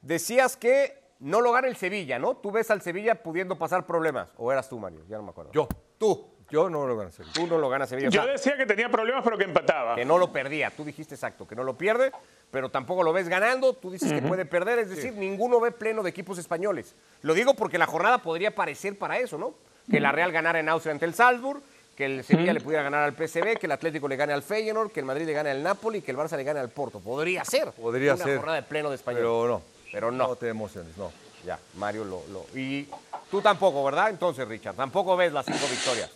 decías 0.00 0.56
que 0.56 1.00
no 1.20 1.40
lo 1.40 1.52
gana 1.52 1.68
el 1.68 1.76
Sevilla, 1.76 2.18
¿no? 2.18 2.36
Tú 2.36 2.50
ves 2.50 2.70
al 2.70 2.82
Sevilla 2.82 3.22
pudiendo 3.22 3.56
pasar 3.56 3.86
problemas. 3.86 4.32
¿O 4.36 4.50
eras 4.50 4.68
tú, 4.68 4.78
Mario? 4.78 5.04
Ya 5.08 5.16
no 5.18 5.22
me 5.22 5.30
acuerdo. 5.30 5.52
Yo, 5.52 5.68
Tú. 6.02 6.31
Yo 6.52 6.68
no 6.68 6.86
lo 6.86 7.00
hacer. 7.00 7.24
Tú 7.32 7.46
no 7.46 7.56
lo 7.56 7.70
ganas 7.70 7.88
Sevilla. 7.88 8.08
O 8.08 8.10
Yo 8.10 8.26
decía 8.26 8.56
que 8.58 8.66
tenía 8.66 8.90
problemas 8.90 9.24
pero 9.24 9.38
que 9.38 9.44
empataba. 9.44 9.94
que 9.96 10.04
no 10.04 10.18
lo 10.18 10.30
perdía. 10.30 10.70
Tú 10.70 10.84
dijiste 10.84 11.14
exacto, 11.14 11.48
que 11.48 11.56
no 11.56 11.64
lo 11.64 11.78
pierde, 11.78 12.12
pero 12.50 12.68
tampoco 12.68 13.02
lo 13.02 13.12
ves 13.12 13.26
ganando. 13.28 13.72
Tú 13.72 13.90
dices 13.90 14.12
que 14.12 14.20
puede 14.20 14.44
perder, 14.44 14.78
es 14.78 14.90
decir, 14.90 15.14
ninguno 15.14 15.58
ve 15.60 15.72
pleno 15.72 16.02
de 16.02 16.10
equipos 16.10 16.36
españoles. 16.38 16.94
Lo 17.22 17.32
digo 17.32 17.54
porque 17.54 17.78
la 17.78 17.86
jornada 17.86 18.18
podría 18.18 18.54
parecer 18.54 18.98
para 18.98 19.18
eso, 19.18 19.38
¿no? 19.38 19.54
Que 19.90 19.98
la 19.98 20.12
Real 20.12 20.30
ganara 20.30 20.60
en 20.60 20.68
Austria 20.68 20.92
ante 20.92 21.06
el 21.06 21.14
Salzburg, 21.14 21.62
que 21.96 22.04
el 22.04 22.22
Sevilla 22.22 22.52
le 22.52 22.60
pudiera 22.60 22.82
ganar 22.82 23.02
al 23.02 23.12
PSV, 23.14 23.56
que 23.58 23.64
el 23.66 23.72
Atlético 23.72 24.06
le 24.06 24.16
gane 24.16 24.34
al 24.34 24.42
Feyenoord, 24.42 24.92
que 24.92 25.00
el 25.00 25.06
Madrid 25.06 25.24
le 25.26 25.32
gane 25.32 25.50
al 25.50 25.62
Napoli, 25.62 26.02
que 26.02 26.10
el 26.10 26.18
Barça 26.18 26.36
le 26.36 26.44
gane 26.44 26.60
al 26.60 26.68
Porto. 26.68 27.00
Podría 27.00 27.44
ser. 27.46 27.70
Podría 27.72 28.14
una 28.14 28.24
ser. 28.24 28.36
jornada 28.36 28.60
de 28.60 28.66
pleno 28.66 28.90
de 28.90 28.96
español. 28.96 29.20
Pero 29.22 29.48
no. 29.48 29.62
Pero 29.90 30.10
no. 30.10 30.28
No 30.28 30.36
te 30.36 30.48
emociones, 30.48 30.96
no. 30.98 31.10
Ya, 31.46 31.58
Mario 31.76 32.04
lo, 32.04 32.22
lo- 32.28 32.46
Y 32.58 32.86
tú 33.30 33.40
tampoco, 33.42 33.82
¿verdad? 33.84 34.10
Entonces, 34.10 34.46
Richard, 34.46 34.76
tampoco 34.76 35.16
ves 35.16 35.32
las 35.32 35.44
cinco 35.44 35.66
victorias. 35.70 36.10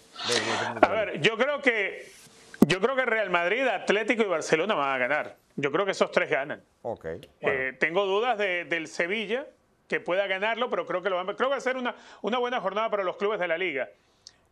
A 0.83 0.89
ver, 0.89 1.21
yo 1.21 1.37
creo 1.37 1.61
que 1.61 2.07
yo 2.67 2.81
creo 2.81 2.97
que 2.97 3.05
Real 3.07 3.31
Madrid, 3.31 3.67
Atlético 3.67 4.23
y 4.23 4.27
Barcelona 4.27 4.75
van 4.75 4.95
a 4.95 4.99
ganar. 4.99 5.37
Yo 5.57 5.71
creo 5.71 5.85
que 5.85 5.93
esos 5.93 6.11
tres 6.11 6.29
ganan. 6.31 6.63
Ok. 6.83 7.05
Eh, 7.41 7.75
tengo 7.79 8.05
dudas 8.07 8.37
de- 8.39 8.65
del 8.65 8.89
Sevilla 8.89 9.47
que 9.89 10.01
pueda 10.01 10.27
ganarlo, 10.27 10.69
pero 10.69 10.85
creo 10.87 11.03
que 11.03 11.11
lo 11.11 11.17
van, 11.17 11.27
creo 11.37 11.49
que 11.49 11.53
va 11.53 11.57
a 11.57 11.61
ser 11.61 11.77
una, 11.77 11.95
una 12.23 12.39
buena 12.39 12.61
jornada 12.61 12.91
para 12.91 13.05
los 13.05 13.17
clubes 13.17 13.39
de 13.39 13.47
la 13.49 13.57
liga. 13.57 13.89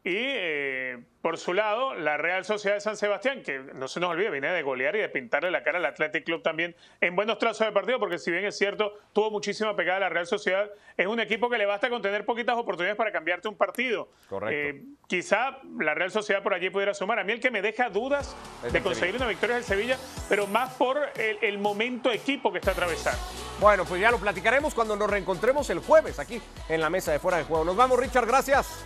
Y 0.06 0.12
eh, 0.16 0.98
por 1.22 1.38
su 1.38 1.54
lado, 1.54 1.94
la 1.94 2.18
Real 2.18 2.44
Sociedad 2.44 2.76
de 2.76 2.82
San 2.82 2.98
Sebastián, 2.98 3.42
que 3.42 3.58
no 3.58 3.88
se 3.88 4.00
nos 4.00 4.10
olvide, 4.10 4.28
viene 4.28 4.48
de 4.48 4.62
golear 4.62 4.94
y 4.96 4.98
de 4.98 5.08
pintarle 5.08 5.50
la 5.50 5.62
cara 5.62 5.78
al 5.78 5.86
Athletic 5.86 6.24
Club 6.26 6.42
también 6.42 6.76
en 7.00 7.16
buenos 7.16 7.38
trazos 7.38 7.66
de 7.66 7.72
partido, 7.72 7.98
porque 7.98 8.18
si 8.18 8.30
bien 8.30 8.44
es 8.44 8.58
cierto, 8.58 8.92
tuvo 9.14 9.30
muchísima 9.30 9.74
pegada 9.74 10.00
la 10.00 10.08
Real 10.10 10.26
Sociedad, 10.26 10.70
es 10.98 11.06
un 11.06 11.20
equipo 11.20 11.48
que 11.48 11.56
le 11.56 11.64
basta 11.64 11.88
con 11.88 12.02
tener 12.02 12.26
poquitas 12.26 12.54
oportunidades 12.54 12.98
para 12.98 13.12
cambiarte 13.12 13.48
un 13.48 13.56
partido. 13.56 14.10
Correcto. 14.28 14.54
Eh, 14.54 14.82
quizá 15.06 15.58
la 15.80 15.94
Real 15.94 16.10
Sociedad 16.10 16.42
por 16.42 16.52
allí 16.52 16.68
pudiera 16.68 16.92
sumar. 16.92 17.18
A 17.18 17.24
mí 17.24 17.32
el 17.32 17.40
que 17.40 17.50
me 17.50 17.62
deja 17.62 17.88
dudas 17.88 18.36
Es 18.62 18.74
de 18.74 18.82
conseguir 18.82 19.16
una 19.16 19.26
victoria 19.26 19.56
es 19.56 19.62
el 19.62 19.76
Sevilla, 19.76 19.96
pero 20.28 20.46
más 20.46 20.74
por 20.74 20.98
el, 21.16 21.38
el 21.40 21.58
momento 21.58 22.12
equipo 22.12 22.52
que 22.52 22.58
está 22.58 22.72
atravesando. 22.72 23.18
Bueno, 23.58 23.86
pues 23.86 24.02
ya 24.02 24.10
lo 24.10 24.18
platicaremos 24.18 24.74
cuando 24.74 24.96
nos 24.96 25.08
reencontremos 25.08 25.70
el 25.70 25.78
jueves 25.78 26.18
aquí 26.18 26.42
en 26.68 26.82
la 26.82 26.90
mesa 26.90 27.12
de 27.12 27.18
fuera 27.18 27.38
de 27.38 27.44
juego. 27.44 27.64
Nos 27.64 27.76
vamos, 27.76 27.98
Richard, 27.98 28.26
gracias. 28.26 28.84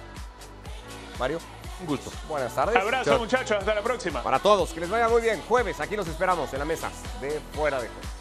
Mario, 1.19 1.39
Un 1.81 1.87
gusto. 1.87 2.11
buenas 2.29 2.55
tardes. 2.55 2.77
Abrazo, 2.77 3.19
muchachos. 3.19 3.57
Hasta 3.59 3.75
la 3.75 3.83
próxima. 3.83 4.23
Para 4.23 4.39
todos, 4.39 4.71
que 4.73 4.81
les 4.81 4.91
vaya 4.91 5.09
muy 5.09 5.23
bien. 5.23 5.43
Jueves, 5.49 5.81
aquí 5.81 5.97
nos 5.97 6.07
esperamos 6.09 6.53
en 6.53 6.59
la 6.61 6.65
mesa 6.65 6.91
de 7.21 7.41
fuera 7.53 7.81
de 7.81 7.89
juego. 7.89 8.18